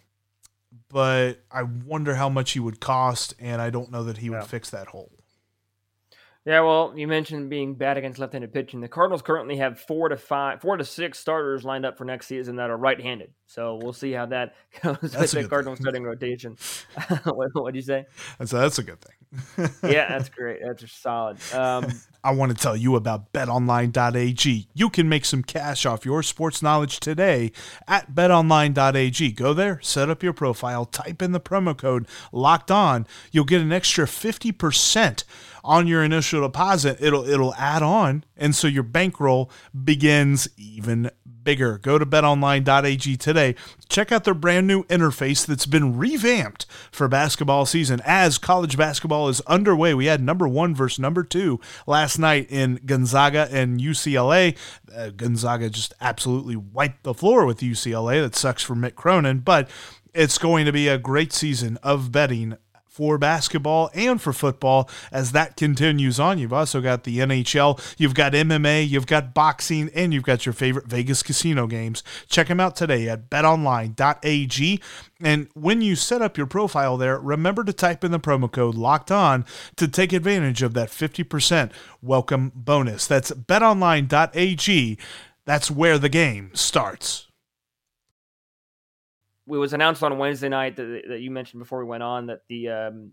but 0.93 1.39
I 1.51 1.63
wonder 1.63 2.15
how 2.15 2.29
much 2.29 2.53
he 2.53 2.61
would 2.61 2.79
cost, 2.79 3.35
and 3.39 3.63
I 3.63 3.71
don't 3.71 3.91
know 3.91 4.05
that 4.05 4.19
he 4.19 4.29
would 4.29 4.37
yeah. 4.37 4.43
fix 4.45 4.71
that 4.71 4.89
hole. 4.89 5.11
Yeah, 6.45 6.61
well, 6.63 6.93
you 6.97 7.07
mentioned 7.07 7.51
being 7.51 7.75
bad 7.75 7.97
against 7.97 8.19
left-handed 8.19 8.53
pitching. 8.53 8.81
The 8.81 8.89
Cardinals 8.89 9.23
currently 9.23 9.59
have 9.59 9.79
four 9.79 10.09
to 10.09 10.17
five, 10.17 10.61
four 10.61 10.77
to 10.77 10.85
six 10.85 11.21
starters 11.21 11.65
lined 11.65 11.87
up 11.87 11.97
for 11.97 12.05
next 12.05 12.27
season 12.27 12.57
that 12.57 12.69
are 12.69 12.77
right-handed. 12.77 13.31
So 13.47 13.79
we'll 13.81 13.93
see 13.93 14.11
how 14.11 14.27
that 14.27 14.55
goes 14.83 14.97
that's 15.01 15.35
with 15.35 15.45
the 15.45 15.49
Cardinals 15.49 15.79
starting 15.79 16.03
rotation. 16.03 16.57
what 17.25 17.73
did 17.73 17.77
you 17.77 17.83
say? 17.83 18.07
That's 18.39 18.51
that's 18.51 18.79
a 18.81 18.83
good 18.83 18.99
thing. 19.01 19.71
yeah, 19.93 20.09
that's 20.09 20.31
great. 20.31 20.61
That's 20.67 20.91
solid. 20.93 21.39
Um, 21.55 21.87
I 22.25 22.33
want 22.33 22.51
to 22.51 22.61
tell 22.61 22.77
you 22.77 22.97
about 22.97 23.33
BetOnline.ag. 23.33 24.69
You 24.75 24.91
can 24.91 25.09
make 25.09 25.25
some 25.25 25.43
cash 25.43 25.87
off 25.87 26.05
your 26.05 26.23
sports 26.23 26.61
knowledge 26.61 26.99
today 26.99 27.53
at 27.87 28.15
BetOnline.ag. 28.15 29.33
Go 29.33 29.55
there, 29.55 29.81
set 29.81 30.11
up 30.11 30.23
your 30.23 30.33
profile, 30.33 30.87
type 30.87 31.23
in 31.23 31.33
the 31.33 31.41
promo 31.41 31.77
code 31.77 32.09
Locked 32.33 32.71
On. 32.71 33.07
You'll 33.31 33.45
get 33.45 33.61
an 33.61 33.73
extra 33.73 34.09
fifty 34.09 34.51
percent 34.51 35.25
on 35.65 35.87
your 35.87 36.03
initial 36.03 36.43
deposit, 36.43 36.99
it'll 37.01 37.29
it'll 37.29 37.55
add 37.55 37.83
on, 37.83 38.25
and 38.37 38.55
so 38.55 38.67
your 38.67 38.83
bankroll 38.83 39.51
begins 39.85 40.49
even 40.57 41.11
bigger. 41.45 41.79
Go 41.79 41.99
to 41.99 42.07
betonline.ag 42.07 43.17
today. 43.17 43.55
Check 43.89 44.13
out 44.13 44.25
their 44.25 44.35
brand 44.35 44.67
new 44.67 44.85
interface 44.85 45.45
that's 45.47 45.67
been 45.67 45.97
revamped 45.97 46.67
for 46.91 47.09
basketball 47.09 47.67
season. 47.67 48.01
As 48.05 48.39
college 48.39 48.77
basketball 48.77 49.29
is 49.29 49.41
underway, 49.43 49.95
we 49.95 50.07
had 50.07 50.23
number 50.23 50.49
one 50.49 50.75
versus 50.75 50.99
number 50.99 51.23
two 51.23 51.61
last 51.87 52.19
night 52.19 52.47
in 52.51 52.81
Gonzaga 52.87 53.49
and 53.51 53.81
UCLA. 53.81 54.57
Uh, 54.95 55.11
Gonzaga 55.11 55.71
just 55.71 55.95
absolutely 56.01 56.57
wiped 56.57 57.03
the 57.03 57.15
floor 57.15 57.47
with 57.47 57.61
UCLA. 57.61 58.23
That 58.23 58.37
sucks 58.37 58.63
for 58.63 58.75
Mick 58.75 58.95
Cronin, 58.95 59.41
but 59.41 59.69
it's 60.15 60.39
going 60.39 60.67
to 60.67 60.73
be 60.73 60.89
a 60.89 60.99
great 60.99 61.33
season 61.33 61.79
of 61.83 62.13
betting 62.13 62.57
for 62.93 63.17
basketball 63.17 63.91
and 63.95 64.21
for 64.21 64.35
football 64.35 64.89
as 65.11 65.33
that 65.33 65.57
continues 65.57 66.21
on. 66.21 66.39
You've 66.39 66.53
also 66.53 66.83
got 66.83 67.05
the 67.05 67.19
NHL, 67.21 67.81
you've 67.99 68.15
got 68.15 68.35
MMA, 68.35 68.87
you've 68.87 69.07
got 69.07 69.33
boxing, 69.33 69.91
and 69.95 70.13
you've 70.13 70.25
got 70.25 70.45
your 70.45 70.53
favorite 70.53 70.87
Vegas 70.87 71.23
casino 71.23 71.67
games. 71.67 72.03
Check 72.29 72.49
them 72.49 72.61
out 72.61 72.77
today 72.77 73.09
at 73.09 73.31
betonline.ag. 73.31 74.81
And 75.23 75.49
when 75.55 75.81
you 75.81 75.97
set 75.97 76.21
up 76.21 76.37
your 76.37 76.47
profile 76.47 76.99
there, 76.99 77.19
remember 77.19 77.65
to 77.65 77.73
type 77.73 78.05
in 78.05 78.11
the 78.11 78.21
promo 78.21 78.53
code 78.53 78.75
locked 78.75 79.11
on 79.11 79.47
to 79.77 79.89
take 79.89 80.13
advantage 80.13 80.63
of 80.63 80.75
that 80.75 80.91
50% 80.91 81.73
welcome 82.03 82.53
bonus. 82.55 83.07
That's 83.07 83.31
betonline.ag. 83.31 84.99
That's 85.47 85.71
where 85.71 85.99
the 85.99 86.09
game 86.11 86.51
starts 86.55 87.32
it 89.49 89.57
was 89.57 89.73
announced 89.73 90.03
on 90.03 90.17
Wednesday 90.19 90.49
night 90.49 90.77
that, 90.77 91.03
that 91.09 91.21
you 91.21 91.31
mentioned 91.31 91.61
before 91.61 91.79
we 91.81 91.85
went 91.85 92.03
on 92.03 92.27
that 92.27 92.41
the 92.49 92.69
um, 92.69 93.11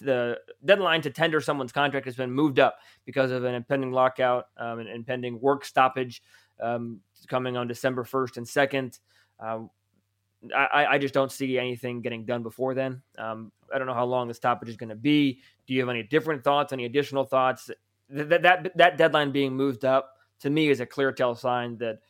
the 0.00 0.38
deadline 0.64 1.02
to 1.02 1.10
tender 1.10 1.40
someone's 1.40 1.72
contract 1.72 2.06
has 2.06 2.16
been 2.16 2.30
moved 2.30 2.58
up 2.58 2.78
because 3.04 3.30
of 3.30 3.44
an 3.44 3.54
impending 3.54 3.92
lockout 3.92 4.46
um, 4.56 4.78
and 4.78 4.88
impending 4.88 5.40
work 5.40 5.64
stoppage 5.64 6.22
um, 6.60 7.00
coming 7.28 7.56
on 7.56 7.66
December 7.66 8.04
1st 8.04 8.36
and 8.36 8.46
2nd. 8.46 8.98
Um, 9.40 9.70
I, 10.56 10.86
I, 10.90 10.98
just 10.98 11.12
don't 11.12 11.30
see 11.30 11.58
anything 11.58 12.00
getting 12.00 12.24
done 12.24 12.42
before 12.42 12.74
then. 12.74 13.02
Um, 13.18 13.52
I 13.74 13.78
don't 13.78 13.86
know 13.86 13.94
how 13.94 14.06
long 14.06 14.28
the 14.28 14.34
stoppage 14.34 14.68
is 14.68 14.76
going 14.76 14.88
to 14.88 14.94
be. 14.94 15.40
Do 15.66 15.74
you 15.74 15.80
have 15.80 15.88
any 15.88 16.02
different 16.02 16.44
thoughts, 16.44 16.72
any 16.72 16.84
additional 16.86 17.24
thoughts? 17.24 17.70
That, 18.08 18.42
that, 18.42 18.76
that 18.76 18.96
deadline 18.96 19.32
being 19.32 19.54
moved 19.54 19.84
up 19.84 20.16
to 20.40 20.50
me 20.50 20.70
is 20.70 20.80
a 20.80 20.86
clear 20.86 21.12
tell 21.12 21.34
sign 21.34 21.76
that 21.78 22.00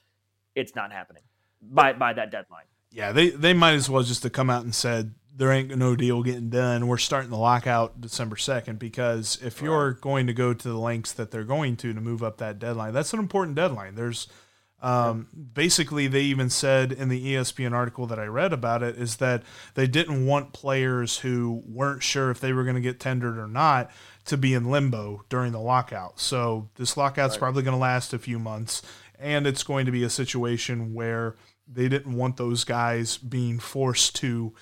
it's 0.55 0.75
not 0.75 0.93
happening 0.93 1.23
by, 1.61 1.93
by 1.93 2.13
that 2.13 2.31
deadline 2.31 2.65
yeah, 2.93 3.13
they 3.13 3.31
they 3.31 3.55
might 3.55 3.75
as 3.75 3.89
well 3.89 4.03
just 4.03 4.23
to 4.23 4.31
come 4.31 4.51
out 4.51 4.65
and 4.65 4.75
said 4.75 5.15
there 5.35 5.53
ain't 5.53 5.77
no 5.77 5.97
deal 5.97 6.23
getting 6.23 6.51
done. 6.51 6.87
We're 6.87 6.99
starting 6.99 7.31
the 7.31 7.39
lockout 7.39 8.01
December 8.01 8.37
second 8.37 8.79
because 8.79 9.39
if 9.43 9.63
you're 9.63 9.93
going 9.93 10.27
to 10.27 10.35
go 10.35 10.53
to 10.53 10.69
the 10.69 10.77
lengths 10.77 11.13
that 11.13 11.31
they're 11.31 11.45
going 11.45 11.77
to 11.79 11.95
to 11.95 12.01
move 12.01 12.23
up 12.23 12.39
that 12.39 12.59
deadline, 12.59 12.93
that's 12.93 13.13
an 13.13 13.21
important 13.21 13.57
deadline. 13.57 13.95
There's 13.95 14.29
um, 14.83 15.29
basically 15.55 16.07
they 16.07 16.23
even 16.23 16.51
said 16.51 16.93
in 16.93 17.09
the 17.09 17.35
ESPN 17.35 17.73
article 17.73 18.07
that 18.07 18.19
I 18.19 18.25
read 18.25 18.53
about 18.53 18.83
it 18.83 18.97
is 18.97 19.17
that 19.17 19.43
they 19.75 19.87
didn't 19.87 20.27
want 20.27 20.53
players 20.53 21.19
who 21.19 21.63
weren't 21.67 22.03
sure 22.03 22.31
if 22.31 22.41
they 22.41 22.53
were 22.53 22.65
going 22.65 22.77
to 22.77 22.83
get 22.83 22.99
tendered 22.99 23.39
or 23.39 23.47
not 23.47 23.91
to 24.27 24.37
be 24.37 24.55
in 24.55 24.71
limbo 24.71 25.25
during 25.29 25.53
the 25.53 25.61
lockout. 25.61 26.19
So 26.19 26.69
this 26.77 26.97
lockout's 26.97 27.35
right. 27.35 27.41
probably 27.41 27.63
going 27.63 27.77
to 27.77 27.81
last 27.81 28.15
a 28.15 28.19
few 28.19 28.39
months, 28.39 28.83
and 29.19 29.47
it's 29.47 29.63
going 29.63 29.87
to 29.87 29.93
be 29.93 30.03
a 30.03 30.11
situation 30.11 30.95
where 30.95 31.37
they 31.73 31.89
didn't 31.89 32.17
want 32.17 32.37
those 32.37 32.65
guys 32.65 33.17
being 33.17 33.59
forced 33.59 34.17
to 34.17 34.53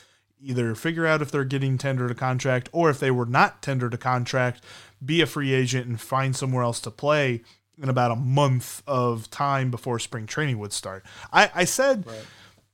either 0.41 0.75
figure 0.75 1.07
out 1.07 1.23
if 1.23 1.31
they're 1.31 1.45
getting 1.45 1.79
tendered 1.79 2.11
a 2.11 2.15
contract 2.15 2.69
or 2.73 2.91
if 2.91 3.01
they 3.01 3.11
were 3.11 3.27
not 3.27 3.63
tendered 3.63 3.95
a 3.95 3.99
contract, 3.99 4.63
be 5.05 5.21
a 5.21 5.27
free 5.27 5.53
agent 5.53 5.87
and 5.87 6.01
find 6.01 6.37
somewhere 6.37 6.63
else 6.63 6.81
to 6.81 6.91
play 6.91 7.43
in 7.81 7.89
about 7.89 8.11
a 8.11 8.17
month 8.17 8.83
of 8.87 9.31
time 9.31 9.71
before 9.71 9.99
spring 9.99 10.27
training 10.27 10.59
would 10.59 10.73
start. 10.73 11.05
I, 11.33 11.51
I 11.55 11.65
said, 11.65 12.07
right. 12.07 12.27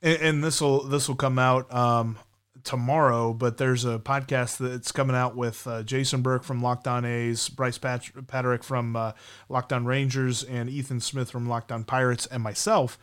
and, 0.02 0.22
and 0.22 0.44
this 0.44 0.60
will 0.60 0.84
this 0.84 1.08
will 1.08 1.16
come 1.16 1.38
out 1.38 1.72
um, 1.72 2.18
tomorrow, 2.64 3.32
but 3.34 3.58
there's 3.58 3.84
a 3.84 3.98
podcast 3.98 4.56
that's 4.56 4.92
coming 4.92 5.14
out 5.14 5.36
with 5.36 5.66
uh, 5.66 5.82
Jason 5.82 6.22
Burke 6.22 6.44
from 6.44 6.62
Locked 6.62 6.88
On 6.88 7.04
A's, 7.04 7.48
Bryce 7.48 7.78
Pat- 7.78 8.26
Patrick 8.26 8.64
from 8.64 8.96
uh, 8.96 9.12
Locked 9.48 9.72
On 9.72 9.84
Rangers, 9.84 10.42
and 10.42 10.68
Ethan 10.68 11.00
Smith 11.00 11.30
from 11.30 11.48
Locked 11.48 11.70
On 11.70 11.84
Pirates, 11.84 12.26
and 12.26 12.42
myself, 12.42 12.98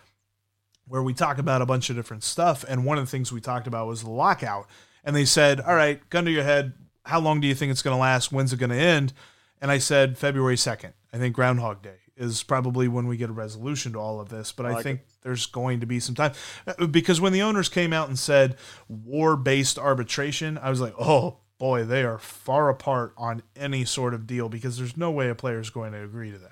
where 0.91 1.01
we 1.01 1.13
talk 1.13 1.37
about 1.37 1.61
a 1.61 1.65
bunch 1.65 1.89
of 1.89 1.95
different 1.95 2.21
stuff. 2.21 2.65
And 2.67 2.83
one 2.83 2.97
of 2.97 3.05
the 3.05 3.09
things 3.09 3.31
we 3.31 3.39
talked 3.39 3.65
about 3.65 3.87
was 3.87 4.03
the 4.03 4.09
lockout. 4.09 4.67
And 5.05 5.15
they 5.15 5.23
said, 5.23 5.61
All 5.61 5.73
right, 5.73 6.07
gun 6.09 6.25
to 6.25 6.31
your 6.31 6.43
head, 6.43 6.73
how 7.05 7.21
long 7.21 7.39
do 7.39 7.47
you 7.47 7.55
think 7.55 7.71
it's 7.71 7.81
going 7.81 7.95
to 7.95 8.01
last? 8.01 8.33
When's 8.33 8.51
it 8.51 8.57
going 8.57 8.71
to 8.71 8.75
end? 8.75 9.13
And 9.61 9.71
I 9.71 9.77
said, 9.77 10.17
February 10.17 10.57
2nd. 10.57 10.91
I 11.13 11.17
think 11.17 11.33
Groundhog 11.33 11.81
Day 11.81 11.95
is 12.17 12.43
probably 12.43 12.89
when 12.89 13.07
we 13.07 13.15
get 13.15 13.29
a 13.29 13.33
resolution 13.33 13.93
to 13.93 13.99
all 13.99 14.19
of 14.19 14.27
this. 14.27 14.51
But 14.51 14.65
I, 14.65 14.73
like 14.73 14.83
think 14.83 14.99
it. 14.99 15.05
there's 15.21 15.45
going 15.45 15.79
to 15.79 15.85
be 15.85 16.01
some 16.01 16.13
time 16.13 16.33
uh, 16.67 16.85
because 16.87 17.21
when 17.21 17.31
the 17.31 17.41
owners 17.41 17.69
came 17.69 17.93
out 17.93 18.09
and 18.09 18.19
said 18.19 18.57
war 18.89 19.37
based 19.37 19.79
arbitration, 19.79 20.57
I 20.57 20.69
was 20.69 20.81
like, 20.81 20.93
oh 20.99 21.37
boy, 21.57 21.85
they 21.85 22.03
are 22.03 22.17
far 22.17 22.67
apart 22.67 23.13
on 23.17 23.43
any 23.55 23.85
sort 23.85 24.13
of 24.13 24.27
deal 24.27 24.49
because 24.49 24.77
there's 24.77 24.97
no 24.97 25.09
way 25.09 25.29
a 25.29 25.35
player 25.35 25.61
is 25.61 25.69
going 25.69 25.93
to 25.93 26.03
agree 26.03 26.31
to 26.31 26.37
that. 26.39 26.51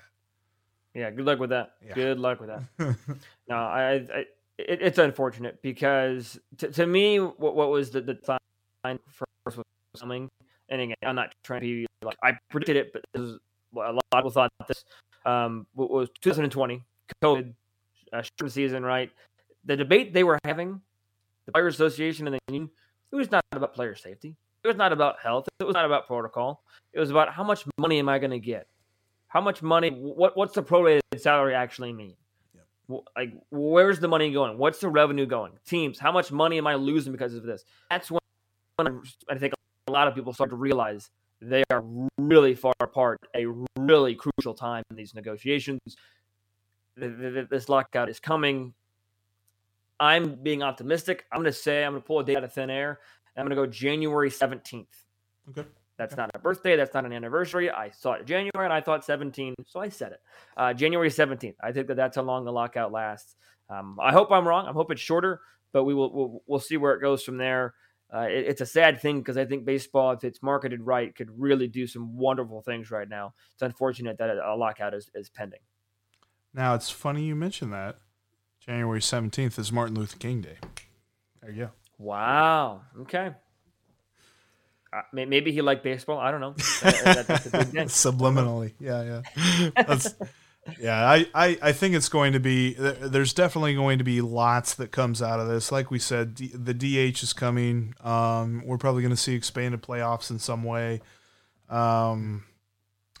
Yeah, 0.94 1.10
good 1.10 1.24
luck 1.24 1.38
with 1.38 1.50
that. 1.50 1.74
Yeah. 1.86 1.94
Good 1.94 2.18
luck 2.18 2.40
with 2.40 2.48
that. 2.48 2.96
no, 3.50 3.56
I, 3.56 3.94
I 3.94 4.24
it, 4.58 4.80
it's 4.80 4.98
unfortunate 4.98 5.60
because 5.60 6.38
to, 6.58 6.70
to 6.70 6.86
me, 6.86 7.18
what, 7.18 7.56
what 7.56 7.70
was 7.70 7.90
the, 7.90 8.00
the 8.00 8.18
sign 8.24 8.98
first 9.08 9.56
was 9.56 9.64
coming, 9.98 10.28
and 10.68 10.80
again, 10.80 10.96
I'm 11.02 11.16
not 11.16 11.34
trying 11.44 11.60
to 11.60 11.66
be 11.66 11.86
like 12.02 12.16
I 12.22 12.32
predicted 12.48 12.76
it, 12.76 12.92
but 12.92 13.02
this 13.12 13.22
is, 13.22 13.38
a 13.74 13.78
lot 13.78 14.04
of 14.12 14.18
people 14.18 14.30
thought 14.30 14.50
this 14.68 14.84
um, 15.26 15.66
was 15.74 16.08
2020, 16.20 16.82
COVID, 17.22 17.52
uh, 18.12 18.22
season, 18.48 18.84
right? 18.84 19.10
The 19.64 19.76
debate 19.76 20.14
they 20.14 20.24
were 20.24 20.38
having, 20.44 20.80
the 21.46 21.52
Players 21.52 21.74
Association 21.74 22.26
and 22.28 22.36
the 22.36 22.40
union, 22.48 22.70
it 23.12 23.16
was 23.16 23.30
not 23.30 23.44
about 23.52 23.74
player 23.74 23.94
safety. 23.94 24.36
It 24.62 24.68
was 24.68 24.76
not 24.76 24.92
about 24.92 25.16
health. 25.20 25.48
It 25.58 25.64
was 25.64 25.74
not 25.74 25.86
about 25.86 26.06
protocol. 26.06 26.62
It 26.92 27.00
was 27.00 27.10
about 27.10 27.32
how 27.32 27.42
much 27.42 27.64
money 27.78 27.98
am 27.98 28.08
I 28.08 28.18
going 28.18 28.30
to 28.30 28.38
get? 28.38 28.66
How 29.28 29.40
much 29.40 29.62
money? 29.62 29.90
What 29.90 30.36
What's 30.36 30.54
the 30.54 30.62
prorated 30.62 31.00
salary 31.16 31.54
actually 31.54 31.92
mean? 31.92 32.14
Like, 33.16 33.32
where's 33.50 34.00
the 34.00 34.08
money 34.08 34.32
going? 34.32 34.58
What's 34.58 34.80
the 34.80 34.88
revenue 34.88 35.26
going? 35.26 35.52
Teams, 35.64 35.98
how 35.98 36.12
much 36.12 36.32
money 36.32 36.58
am 36.58 36.66
I 36.66 36.74
losing 36.74 37.12
because 37.12 37.34
of 37.34 37.44
this? 37.44 37.64
That's 37.90 38.10
when 38.10 38.20
I 39.28 39.38
think 39.38 39.54
a 39.86 39.92
lot 39.92 40.08
of 40.08 40.14
people 40.14 40.32
start 40.32 40.50
to 40.50 40.56
realize 40.56 41.10
they 41.40 41.62
are 41.70 41.82
really 42.18 42.54
far 42.54 42.74
apart. 42.80 43.18
A 43.34 43.46
really 43.78 44.14
crucial 44.14 44.54
time 44.54 44.82
in 44.90 44.96
these 44.96 45.14
negotiations. 45.14 45.80
This 46.96 47.68
lockout 47.68 48.08
is 48.08 48.20
coming. 48.20 48.74
I'm 49.98 50.34
being 50.42 50.62
optimistic. 50.62 51.24
I'm 51.30 51.38
going 51.38 51.52
to 51.52 51.52
say 51.52 51.84
I'm 51.84 51.92
going 51.92 52.02
to 52.02 52.06
pull 52.06 52.20
a 52.20 52.24
date 52.24 52.36
out 52.36 52.44
of 52.44 52.52
thin 52.52 52.70
air. 52.70 52.98
I'm 53.36 53.46
going 53.46 53.56
to 53.56 53.56
go 53.56 53.66
January 53.66 54.30
17th. 54.30 54.86
Okay. 55.50 55.64
That's 56.00 56.16
not 56.16 56.30
a 56.34 56.38
birthday. 56.38 56.76
That's 56.76 56.94
not 56.94 57.04
an 57.04 57.12
anniversary. 57.12 57.70
I 57.70 57.90
saw 57.90 58.14
it 58.14 58.26
January 58.26 58.64
and 58.64 58.72
I 58.72 58.80
thought 58.80 59.04
17, 59.04 59.54
so 59.66 59.80
I 59.80 59.88
said 59.88 60.12
it. 60.12 60.20
Uh, 60.56 60.72
January 60.72 61.10
17th. 61.10 61.54
I 61.62 61.72
think 61.72 61.86
that 61.88 61.96
that's 61.96 62.16
how 62.16 62.22
long 62.22 62.44
the 62.44 62.52
lockout 62.52 62.90
lasts. 62.90 63.36
Um, 63.68 63.98
I 64.00 64.12
hope 64.12 64.32
I'm 64.32 64.48
wrong. 64.48 64.66
I 64.66 64.72
hope 64.72 64.90
it's 64.90 65.00
shorter, 65.00 65.40
but 65.72 65.84
we 65.84 65.94
will 65.94 66.12
we'll, 66.12 66.42
we'll 66.46 66.58
see 66.58 66.76
where 66.76 66.94
it 66.94 67.00
goes 67.00 67.22
from 67.22 67.36
there 67.36 67.74
uh, 68.12 68.26
it, 68.28 68.46
it's 68.48 68.60
a 68.60 68.66
sad 68.66 69.00
thing 69.00 69.20
because 69.20 69.36
I 69.36 69.44
think 69.44 69.64
baseball, 69.64 70.12
if 70.12 70.24
it's 70.24 70.42
marketed 70.42 70.82
right, 70.82 71.14
could 71.14 71.30
really 71.38 71.68
do 71.68 71.86
some 71.86 72.16
wonderful 72.16 72.62
things 72.62 72.90
right 72.90 73.08
now. 73.08 73.34
It's 73.52 73.62
unfortunate 73.62 74.18
that 74.18 74.30
a, 74.30 74.54
lockout 74.56 74.94
is, 74.94 75.10
is 75.14 75.28
pending. 75.28 75.60
Now, 76.52 76.74
it's 76.74 76.90
funny 76.90 77.24
you 77.24 77.36
mentioned 77.36 77.72
that. 77.72 77.96
January 78.60 79.00
17th 79.00 79.58
is 79.58 79.72
Martin 79.72 79.94
Luther 79.96 80.18
King 80.18 80.40
Day. 80.40 80.58
There 81.40 81.50
you 81.50 81.64
go. 81.64 81.70
Wow. 81.98 82.82
Okay. 83.02 83.30
Uh, 84.92 85.02
maybe 85.12 85.52
he 85.52 85.62
liked 85.62 85.84
baseball. 85.84 86.18
I 86.18 86.30
don't 86.30 86.40
know. 86.40 86.54
That, 86.82 87.26
that, 87.26 87.42
Subliminally. 87.88 88.72
Yeah, 88.80 89.22
yeah. 89.36 89.70
That's, 89.86 90.14
yeah, 90.80 91.08
I, 91.08 91.26
I, 91.34 91.58
I 91.62 91.72
think 91.72 91.94
it's 91.94 92.08
going 92.08 92.32
to 92.32 92.40
be. 92.40 92.74
There's 92.74 93.32
definitely 93.32 93.74
going 93.74 93.98
to 93.98 94.04
be 94.04 94.20
lots 94.20 94.74
that 94.74 94.90
comes 94.90 95.22
out 95.22 95.40
of 95.40 95.48
this. 95.48 95.70
Like 95.70 95.90
we 95.90 95.98
said, 95.98 96.36
the 96.36 96.74
DH 96.74 97.22
is 97.22 97.32
coming. 97.32 97.94
Um, 98.02 98.62
we're 98.66 98.78
probably 98.78 99.02
going 99.02 99.14
to 99.14 99.20
see 99.20 99.34
expanded 99.34 99.82
playoffs 99.82 100.30
in 100.30 100.38
some 100.38 100.64
way. 100.64 101.00
Um, 101.68 102.44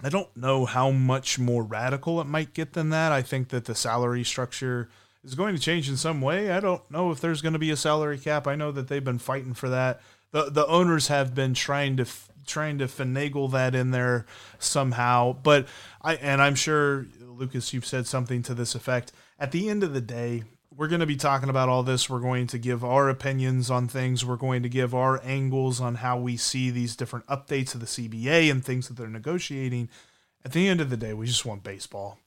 I 0.02 0.08
don't 0.08 0.34
know 0.36 0.64
how 0.64 0.90
much 0.90 1.38
more 1.38 1.62
radical 1.62 2.20
it 2.20 2.26
might 2.26 2.52
get 2.54 2.72
than 2.72 2.90
that. 2.90 3.12
I 3.12 3.22
think 3.22 3.48
that 3.50 3.66
the 3.66 3.74
salary 3.74 4.24
structure 4.24 4.88
is 5.22 5.34
going 5.34 5.54
to 5.54 5.60
change 5.60 5.88
in 5.88 5.96
some 5.96 6.20
way. 6.20 6.50
I 6.50 6.60
don't 6.60 6.88
know 6.90 7.10
if 7.10 7.20
there's 7.20 7.42
going 7.42 7.52
to 7.52 7.58
be 7.58 7.70
a 7.70 7.76
salary 7.76 8.18
cap. 8.18 8.46
I 8.46 8.54
know 8.54 8.72
that 8.72 8.88
they've 8.88 9.04
been 9.04 9.18
fighting 9.18 9.54
for 9.54 9.68
that. 9.68 10.00
The 10.32 10.50
the 10.50 10.66
owners 10.66 11.08
have 11.08 11.34
been 11.34 11.54
trying 11.54 11.96
to 11.96 12.06
trying 12.46 12.78
to 12.78 12.86
finagle 12.86 13.50
that 13.52 13.74
in 13.74 13.90
there 13.90 14.26
somehow. 14.58 15.32
But 15.32 15.66
I 16.02 16.14
and 16.16 16.42
I'm 16.42 16.54
sure 16.54 17.06
Lucas, 17.20 17.72
you've 17.72 17.86
said 17.86 18.06
something 18.06 18.42
to 18.42 18.54
this 18.54 18.74
effect. 18.74 19.12
At 19.38 19.52
the 19.52 19.68
end 19.68 19.82
of 19.82 19.94
the 19.94 20.00
day, 20.00 20.44
we're 20.74 20.88
going 20.88 21.00
to 21.00 21.06
be 21.06 21.16
talking 21.16 21.48
about 21.48 21.68
all 21.68 21.82
this. 21.82 22.08
We're 22.08 22.20
going 22.20 22.46
to 22.48 22.58
give 22.58 22.84
our 22.84 23.08
opinions 23.08 23.70
on 23.70 23.88
things. 23.88 24.24
We're 24.24 24.36
going 24.36 24.62
to 24.62 24.68
give 24.68 24.94
our 24.94 25.20
angles 25.24 25.80
on 25.80 25.96
how 25.96 26.18
we 26.18 26.36
see 26.36 26.70
these 26.70 26.96
different 26.96 27.26
updates 27.26 27.74
of 27.74 27.80
the 27.80 27.86
CBA 27.86 28.50
and 28.50 28.64
things 28.64 28.88
that 28.88 28.96
they're 28.96 29.08
negotiating. 29.08 29.88
At 30.44 30.52
the 30.52 30.68
end 30.68 30.80
of 30.80 30.90
the 30.90 30.96
day, 30.96 31.12
we 31.12 31.26
just 31.26 31.44
want 31.44 31.62
baseball 31.62 32.18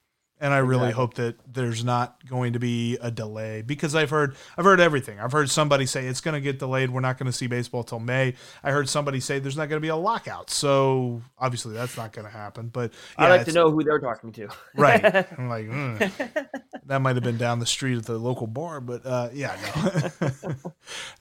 and 0.43 0.53
I 0.53 0.57
really 0.57 0.89
exactly. 0.89 1.01
hope 1.01 1.13
that 1.13 1.53
there's 1.53 1.85
not 1.85 2.17
going 2.27 2.51
to 2.51 2.59
be 2.59 2.97
a 3.01 3.09
delay 3.09 3.61
because 3.61 3.95
I've 3.95 4.09
heard 4.09 4.35
I've 4.57 4.65
heard 4.65 4.81
everything. 4.81 5.17
I've 5.17 5.31
heard 5.31 5.49
somebody 5.49 5.85
say 5.85 6.05
it's 6.05 6.19
going 6.19 6.33
to 6.33 6.41
get 6.41 6.59
delayed. 6.59 6.89
We're 6.89 6.99
not 6.99 7.17
going 7.17 7.27
to 7.27 7.35
see 7.35 7.47
baseball 7.47 7.85
till 7.85 8.01
May. 8.01 8.35
I 8.61 8.71
heard 8.71 8.89
somebody 8.89 9.21
say 9.21 9.39
there's 9.39 9.55
not 9.55 9.69
going 9.69 9.77
to 9.77 9.81
be 9.81 9.87
a 9.87 9.95
lockout. 9.95 10.49
So 10.49 11.21
obviously 11.39 11.73
that's 11.73 11.95
not 11.95 12.11
going 12.11 12.25
to 12.25 12.31
happen. 12.31 12.67
But 12.67 12.91
yeah, 13.17 13.25
I 13.25 13.29
like 13.29 13.45
to 13.45 13.53
know 13.53 13.71
who 13.71 13.85
they're 13.85 13.99
talking 13.99 14.33
to. 14.33 14.49
right. 14.75 15.03
I'm 15.37 15.47
like 15.47 15.65
mm, 15.67 16.49
that 16.87 17.01
might 17.01 17.15
have 17.15 17.23
been 17.23 17.37
down 17.37 17.59
the 17.59 17.65
street 17.65 17.97
at 17.97 18.05
the 18.05 18.17
local 18.17 18.45
bar, 18.47 18.81
but 18.81 19.05
uh, 19.05 19.29
yeah, 19.31 19.55
no. 19.63 20.27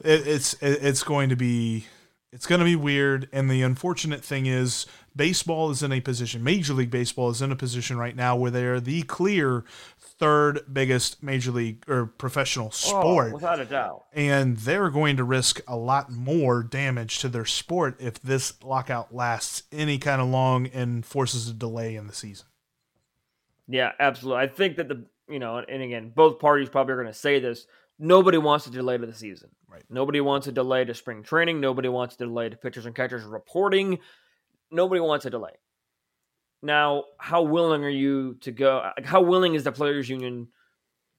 it, 0.04 0.26
it's 0.26 0.54
it, 0.54 0.82
it's 0.82 1.04
going 1.04 1.28
to 1.28 1.36
be 1.36 1.86
it's 2.32 2.46
going 2.46 2.60
to 2.60 2.64
be 2.64 2.76
weird. 2.76 3.28
And 3.32 3.50
the 3.50 3.62
unfortunate 3.62 4.24
thing 4.24 4.46
is 4.46 4.86
baseball 5.14 5.70
is 5.70 5.82
in 5.82 5.92
a 5.92 6.00
position, 6.00 6.42
Major 6.42 6.72
League 6.72 6.90
Baseball 6.90 7.30
is 7.30 7.42
in 7.42 7.52
a 7.52 7.56
position 7.56 7.98
right 7.98 8.16
now 8.16 8.34
where 8.34 8.50
they're 8.50 8.80
the 8.80 9.02
clear 9.02 9.64
third 10.22 10.60
biggest 10.72 11.22
major 11.22 11.50
league 11.50 11.84
or 11.88 12.06
professional 12.06 12.68
oh, 12.68 12.70
sport. 12.70 13.30
Oh, 13.30 13.34
without 13.34 13.60
a 13.60 13.64
doubt. 13.64 14.04
And 14.12 14.56
they're 14.58 14.90
going 14.90 15.16
to 15.16 15.24
risk 15.24 15.60
a 15.66 15.76
lot 15.76 16.10
more 16.10 16.62
damage 16.62 17.18
to 17.20 17.28
their 17.28 17.44
sport 17.44 17.96
if 17.98 18.20
this 18.22 18.62
lockout 18.62 19.14
lasts 19.14 19.64
any 19.72 19.98
kind 19.98 20.20
of 20.20 20.28
long 20.28 20.68
and 20.68 21.04
forces 21.04 21.48
a 21.48 21.52
delay 21.52 21.96
in 21.96 22.06
the 22.06 22.14
season. 22.14 22.46
Yeah, 23.68 23.92
absolutely. 23.98 24.42
I 24.42 24.48
think 24.48 24.76
that 24.76 24.88
the, 24.88 25.04
you 25.28 25.38
know, 25.38 25.58
and 25.58 25.82
again, 25.82 26.12
both 26.14 26.38
parties 26.38 26.68
probably 26.68 26.94
are 26.94 27.02
going 27.02 27.12
to 27.12 27.18
say 27.18 27.40
this. 27.40 27.66
Nobody 27.98 28.38
wants 28.38 28.66
a 28.66 28.70
delay 28.70 28.98
to 28.98 29.06
the 29.06 29.14
season. 29.14 29.50
Right. 29.72 29.84
Nobody 29.88 30.20
wants 30.20 30.46
a 30.46 30.52
delay 30.52 30.84
to 30.84 30.94
spring 30.94 31.22
training. 31.22 31.60
Nobody 31.60 31.88
wants 31.88 32.14
a 32.16 32.18
delay 32.18 32.50
to 32.50 32.56
pitchers 32.56 32.84
and 32.84 32.94
catchers 32.94 33.24
reporting 33.24 33.98
nobody 34.72 35.00
wants 35.00 35.26
a 35.26 35.30
delay. 35.30 35.52
Now, 36.62 37.04
how 37.18 37.42
willing 37.42 37.84
are 37.84 37.90
you 37.90 38.34
to 38.40 38.50
go? 38.50 38.90
How 39.04 39.20
willing 39.20 39.54
is 39.54 39.64
the 39.64 39.72
players' 39.72 40.08
union 40.08 40.48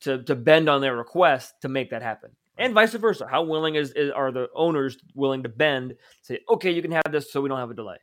to 0.01 0.23
to 0.23 0.35
bend 0.35 0.69
on 0.69 0.81
their 0.81 0.95
request 0.95 1.53
to 1.61 1.69
make 1.69 1.91
that 1.91 2.01
happen? 2.01 2.31
And 2.57 2.73
vice 2.73 2.93
versa. 2.93 3.27
How 3.29 3.43
willing 3.43 3.75
is, 3.75 3.91
is 3.91 4.11
are 4.11 4.31
the 4.31 4.47
owners 4.55 4.97
willing 5.15 5.43
to 5.43 5.49
bend? 5.49 5.95
Say, 6.21 6.39
okay, 6.49 6.71
you 6.71 6.81
can 6.81 6.91
have 6.91 7.11
this, 7.11 7.31
so 7.31 7.41
we 7.41 7.49
don't 7.49 7.59
have 7.59 7.71
a 7.71 7.75
delay. 7.75 7.97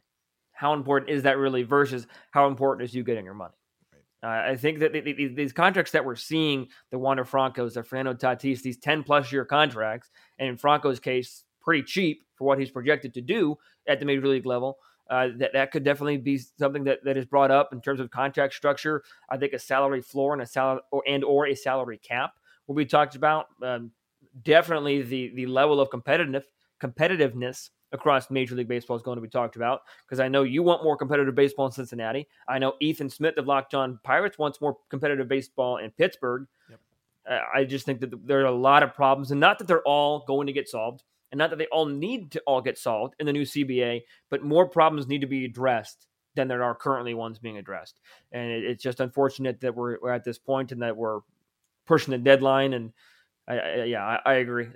How 0.52 0.74
important 0.74 1.10
is 1.10 1.22
that 1.22 1.38
really? 1.38 1.62
Versus 1.62 2.06
how 2.30 2.46
important 2.46 2.88
is 2.88 2.94
you 2.94 3.04
getting 3.04 3.24
your 3.24 3.34
money? 3.34 3.54
Uh, 4.22 4.50
I 4.50 4.56
think 4.56 4.80
that 4.80 4.92
these 4.92 5.52
contracts 5.52 5.92
that 5.92 6.04
we're 6.04 6.16
seeing, 6.16 6.68
the 6.90 6.98
Wander 6.98 7.24
Francos, 7.24 7.74
the 7.74 7.82
Fernando 7.82 8.12
Tatis, 8.12 8.60
these 8.60 8.76
10 8.76 9.02
plus 9.02 9.32
year 9.32 9.44
contracts, 9.44 10.10
and 10.38 10.48
in 10.48 10.56
Franco's 10.56 11.00
case, 11.00 11.44
pretty 11.62 11.82
cheap 11.82 12.22
for 12.34 12.46
what 12.46 12.58
he's 12.58 12.70
projected 12.70 13.14
to 13.14 13.20
do 13.20 13.56
at 13.88 13.98
the 13.98 14.06
major 14.06 14.26
league 14.26 14.46
level, 14.46 14.78
uh, 15.08 15.28
that 15.38 15.52
that 15.54 15.70
could 15.70 15.84
definitely 15.84 16.18
be 16.18 16.38
something 16.58 16.84
that, 16.84 17.02
that 17.04 17.16
is 17.16 17.24
brought 17.24 17.50
up 17.50 17.72
in 17.72 17.80
terms 17.80 17.98
of 17.98 18.10
contract 18.10 18.54
structure. 18.54 19.02
I 19.28 19.36
think 19.36 19.52
a 19.52 19.58
salary 19.58 20.02
floor 20.02 20.34
and 20.34 20.42
a 20.42 20.46
salary 20.46 20.80
or 20.92 21.02
and 21.06 21.24
or 21.24 21.48
a 21.48 21.54
salary 21.54 21.98
cap 21.98 22.34
will 22.66 22.76
be 22.76 22.86
talked 22.86 23.16
about. 23.16 23.46
Um, 23.62 23.90
definitely 24.42 25.02
the 25.02 25.32
the 25.34 25.46
level 25.46 25.80
of 25.80 25.90
competitive 25.90 26.44
competitiveness 26.80 27.70
across 27.92 28.30
Major 28.30 28.54
League 28.54 28.68
Baseball 28.68 28.96
is 28.96 29.02
going 29.02 29.16
to 29.16 29.22
be 29.22 29.28
talked 29.28 29.56
about 29.56 29.82
because 30.06 30.20
I 30.20 30.28
know 30.28 30.42
you 30.42 30.62
want 30.62 30.84
more 30.84 30.96
competitive 30.96 31.34
baseball 31.34 31.66
in 31.66 31.72
Cincinnati. 31.72 32.28
I 32.48 32.58
know 32.58 32.74
Ethan 32.80 33.10
Smith 33.10 33.36
of 33.36 33.46
Locked 33.46 33.74
On 33.74 33.98
Pirates 34.04 34.38
wants 34.38 34.60
more 34.60 34.76
competitive 34.88 35.28
baseball 35.28 35.78
in 35.78 35.90
Pittsburgh. 35.90 36.46
Yep. 36.68 36.80
I 37.54 37.64
just 37.64 37.86
think 37.86 38.00
that 38.00 38.26
there 38.26 38.40
are 38.40 38.46
a 38.46 38.50
lot 38.50 38.82
of 38.82 38.94
problems, 38.94 39.30
and 39.30 39.40
not 39.40 39.58
that 39.58 39.68
they're 39.68 39.82
all 39.82 40.24
going 40.26 40.46
to 40.46 40.52
get 40.52 40.68
solved 40.68 41.02
and 41.32 41.38
not 41.38 41.50
that 41.50 41.58
they 41.58 41.66
all 41.66 41.86
need 41.86 42.32
to 42.32 42.40
all 42.46 42.60
get 42.60 42.78
solved 42.78 43.14
in 43.18 43.26
the 43.26 43.32
new 43.32 43.42
CBA, 43.42 44.02
but 44.30 44.42
more 44.42 44.68
problems 44.68 45.06
need 45.06 45.20
to 45.20 45.26
be 45.26 45.44
addressed 45.44 46.06
than 46.34 46.48
there 46.48 46.62
are 46.62 46.74
currently 46.74 47.14
ones 47.14 47.38
being 47.38 47.58
addressed. 47.58 48.00
And 48.32 48.50
it's 48.50 48.82
just 48.82 49.00
unfortunate 49.00 49.60
that 49.60 49.74
we're, 49.74 49.98
we're 50.00 50.12
at 50.12 50.24
this 50.24 50.38
point 50.38 50.72
and 50.72 50.82
that 50.82 50.96
we're 50.96 51.20
pushing 51.86 52.12
the 52.12 52.18
deadline 52.18 52.72
and 52.72 52.92
I, 53.48 53.58
I 53.58 53.84
yeah, 53.84 54.04
I, 54.04 54.20
I 54.24 54.34
agree. 54.34 54.68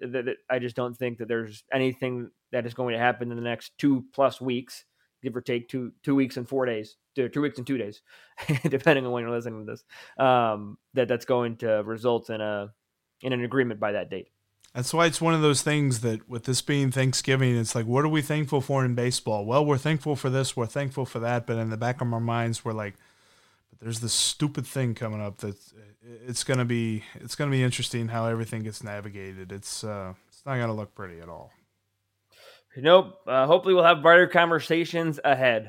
I 0.50 0.58
just 0.58 0.76
don't 0.76 0.96
think 0.96 1.18
that 1.18 1.28
there's 1.28 1.64
anything 1.72 2.30
that 2.52 2.66
is 2.66 2.74
going 2.74 2.92
to 2.94 2.98
happen 2.98 3.30
in 3.30 3.36
the 3.36 3.42
next 3.42 3.72
two 3.78 4.04
plus 4.12 4.40
weeks, 4.40 4.84
give 5.22 5.36
or 5.36 5.40
take 5.40 5.68
two 5.68 5.92
two 6.02 6.14
weeks 6.14 6.36
and 6.36 6.48
four 6.48 6.66
days, 6.66 6.96
two, 7.14 7.28
two 7.28 7.42
weeks 7.42 7.58
and 7.58 7.66
two 7.66 7.78
days, 7.78 8.02
depending 8.68 9.06
on 9.06 9.12
when 9.12 9.22
you're 9.22 9.34
listening 9.34 9.66
to 9.66 9.72
this. 9.72 9.84
Um, 10.18 10.78
that 10.94 11.08
that's 11.08 11.24
going 11.24 11.56
to 11.58 11.82
result 11.84 12.30
in 12.30 12.40
a 12.40 12.72
in 13.20 13.32
an 13.32 13.44
agreement 13.44 13.80
by 13.80 13.92
that 13.92 14.10
date. 14.10 14.28
That's 14.74 14.92
why 14.92 15.06
it's 15.06 15.20
one 15.20 15.34
of 15.34 15.40
those 15.40 15.62
things 15.62 16.00
that, 16.00 16.28
with 16.28 16.44
this 16.44 16.60
being 16.60 16.90
Thanksgiving, 16.90 17.56
it's 17.56 17.76
like, 17.76 17.86
what 17.86 18.04
are 18.04 18.08
we 18.08 18.22
thankful 18.22 18.60
for 18.60 18.84
in 18.84 18.96
baseball? 18.96 19.44
Well, 19.44 19.64
we're 19.64 19.78
thankful 19.78 20.16
for 20.16 20.30
this, 20.30 20.56
we're 20.56 20.66
thankful 20.66 21.06
for 21.06 21.20
that, 21.20 21.46
but 21.46 21.58
in 21.58 21.70
the 21.70 21.76
back 21.76 22.00
of 22.00 22.12
our 22.12 22.18
minds, 22.18 22.64
we're 22.64 22.72
like, 22.72 22.94
but 23.78 23.84
there's 23.84 24.00
this 24.00 24.12
stupid 24.12 24.66
thing 24.66 24.94
coming 24.94 25.20
up 25.20 25.38
that 25.38 25.56
it's 26.26 26.44
gonna 26.44 26.64
be, 26.64 27.04
it's 27.16 27.34
gonna 27.34 27.50
be 27.50 27.62
interesting 27.62 28.08
how 28.08 28.26
everything 28.26 28.62
gets 28.62 28.82
navigated. 28.82 29.52
It's, 29.52 29.84
uh, 29.84 30.14
it's 30.28 30.44
not 30.46 30.56
gonna 30.58 30.74
look 30.74 30.94
pretty 30.94 31.20
at 31.20 31.28
all. 31.28 31.50
Nope. 32.76 33.20
Uh, 33.26 33.46
hopefully, 33.46 33.74
we'll 33.74 33.84
have 33.84 34.02
brighter 34.02 34.26
conversations 34.26 35.20
ahead. 35.24 35.68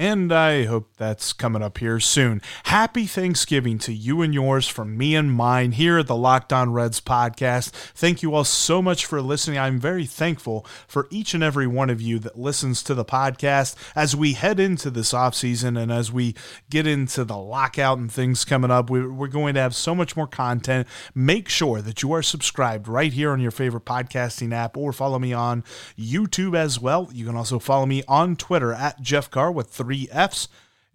And 0.00 0.32
I 0.32 0.64
hope 0.64 0.96
that's 0.96 1.34
coming 1.34 1.62
up 1.62 1.76
here 1.76 2.00
soon. 2.00 2.40
Happy 2.64 3.04
Thanksgiving 3.04 3.78
to 3.80 3.92
you 3.92 4.22
and 4.22 4.32
yours 4.32 4.66
from 4.66 4.96
me 4.96 5.14
and 5.14 5.30
mine 5.30 5.72
here 5.72 5.98
at 5.98 6.06
the 6.06 6.16
Locked 6.16 6.54
On 6.54 6.72
Reds 6.72 7.02
podcast. 7.02 7.68
Thank 7.68 8.22
you 8.22 8.34
all 8.34 8.44
so 8.44 8.80
much 8.80 9.04
for 9.04 9.20
listening. 9.20 9.58
I'm 9.58 9.78
very 9.78 10.06
thankful 10.06 10.64
for 10.88 11.06
each 11.10 11.34
and 11.34 11.44
every 11.44 11.66
one 11.66 11.90
of 11.90 12.00
you 12.00 12.18
that 12.20 12.38
listens 12.38 12.82
to 12.84 12.94
the 12.94 13.04
podcast 13.04 13.74
as 13.94 14.16
we 14.16 14.32
head 14.32 14.58
into 14.58 14.88
this 14.88 15.12
offseason 15.12 15.78
and 15.78 15.92
as 15.92 16.10
we 16.10 16.34
get 16.70 16.86
into 16.86 17.22
the 17.22 17.36
lockout 17.36 17.98
and 17.98 18.10
things 18.10 18.46
coming 18.46 18.70
up. 18.70 18.88
We're 18.88 19.26
going 19.26 19.52
to 19.52 19.60
have 19.60 19.74
so 19.74 19.94
much 19.94 20.16
more 20.16 20.26
content. 20.26 20.88
Make 21.14 21.50
sure 21.50 21.82
that 21.82 22.02
you 22.02 22.10
are 22.12 22.22
subscribed 22.22 22.88
right 22.88 23.12
here 23.12 23.32
on 23.32 23.40
your 23.40 23.50
favorite 23.50 23.84
podcasting 23.84 24.54
app 24.54 24.78
or 24.78 24.94
follow 24.94 25.18
me 25.18 25.34
on 25.34 25.62
YouTube 25.98 26.56
as 26.56 26.80
well. 26.80 27.10
You 27.12 27.26
can 27.26 27.36
also 27.36 27.58
follow 27.58 27.84
me 27.84 28.02
on 28.08 28.34
Twitter 28.34 28.72
at 28.72 29.02
Jeff 29.02 29.30
Carr 29.30 29.52
with 29.52 29.68
three 29.68 29.89
three 29.90 30.08
F's 30.12 30.46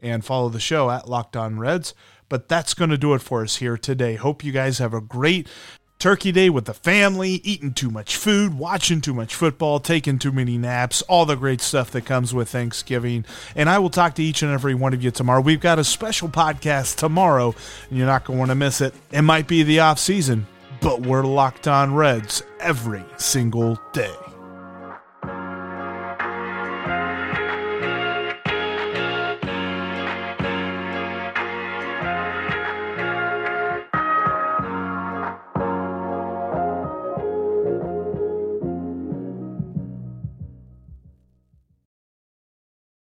and 0.01 0.23
follow 0.23 0.47
the 0.47 0.57
show 0.57 0.89
at 0.89 1.09
Locked 1.09 1.35
On 1.35 1.59
Reds. 1.59 1.93
But 2.29 2.47
that's 2.47 2.73
going 2.73 2.91
to 2.91 2.97
do 2.97 3.13
it 3.13 3.21
for 3.21 3.43
us 3.43 3.57
here 3.57 3.77
today. 3.77 4.15
Hope 4.15 4.41
you 4.41 4.53
guys 4.53 4.77
have 4.77 4.93
a 4.93 5.01
great 5.01 5.49
Turkey 5.99 6.31
Day 6.31 6.49
with 6.49 6.63
the 6.63 6.73
family, 6.73 7.41
eating 7.43 7.73
too 7.73 7.89
much 7.89 8.15
food, 8.15 8.57
watching 8.57 9.01
too 9.01 9.13
much 9.13 9.35
football, 9.35 9.81
taking 9.81 10.17
too 10.17 10.31
many 10.31 10.57
naps, 10.57 11.01
all 11.03 11.25
the 11.25 11.35
great 11.35 11.59
stuff 11.59 11.91
that 11.91 12.05
comes 12.05 12.33
with 12.33 12.47
Thanksgiving. 12.47 13.25
And 13.53 13.69
I 13.69 13.79
will 13.79 13.89
talk 13.89 14.15
to 14.15 14.23
each 14.23 14.41
and 14.41 14.51
every 14.51 14.75
one 14.75 14.93
of 14.93 15.03
you 15.03 15.11
tomorrow. 15.11 15.41
We've 15.41 15.59
got 15.59 15.77
a 15.77 15.83
special 15.83 16.29
podcast 16.29 16.95
tomorrow, 16.95 17.53
and 17.89 17.97
you're 17.97 18.07
not 18.07 18.23
going 18.23 18.37
to 18.37 18.39
want 18.39 18.51
to 18.51 18.55
miss 18.55 18.79
it. 18.79 18.93
It 19.11 19.23
might 19.23 19.47
be 19.47 19.63
the 19.63 19.81
off 19.81 19.99
season, 19.99 20.47
but 20.79 21.01
we're 21.01 21.23
locked 21.23 21.67
on 21.67 21.93
Reds 21.93 22.43
every 22.61 23.03
single 23.17 23.77
day. 23.91 24.15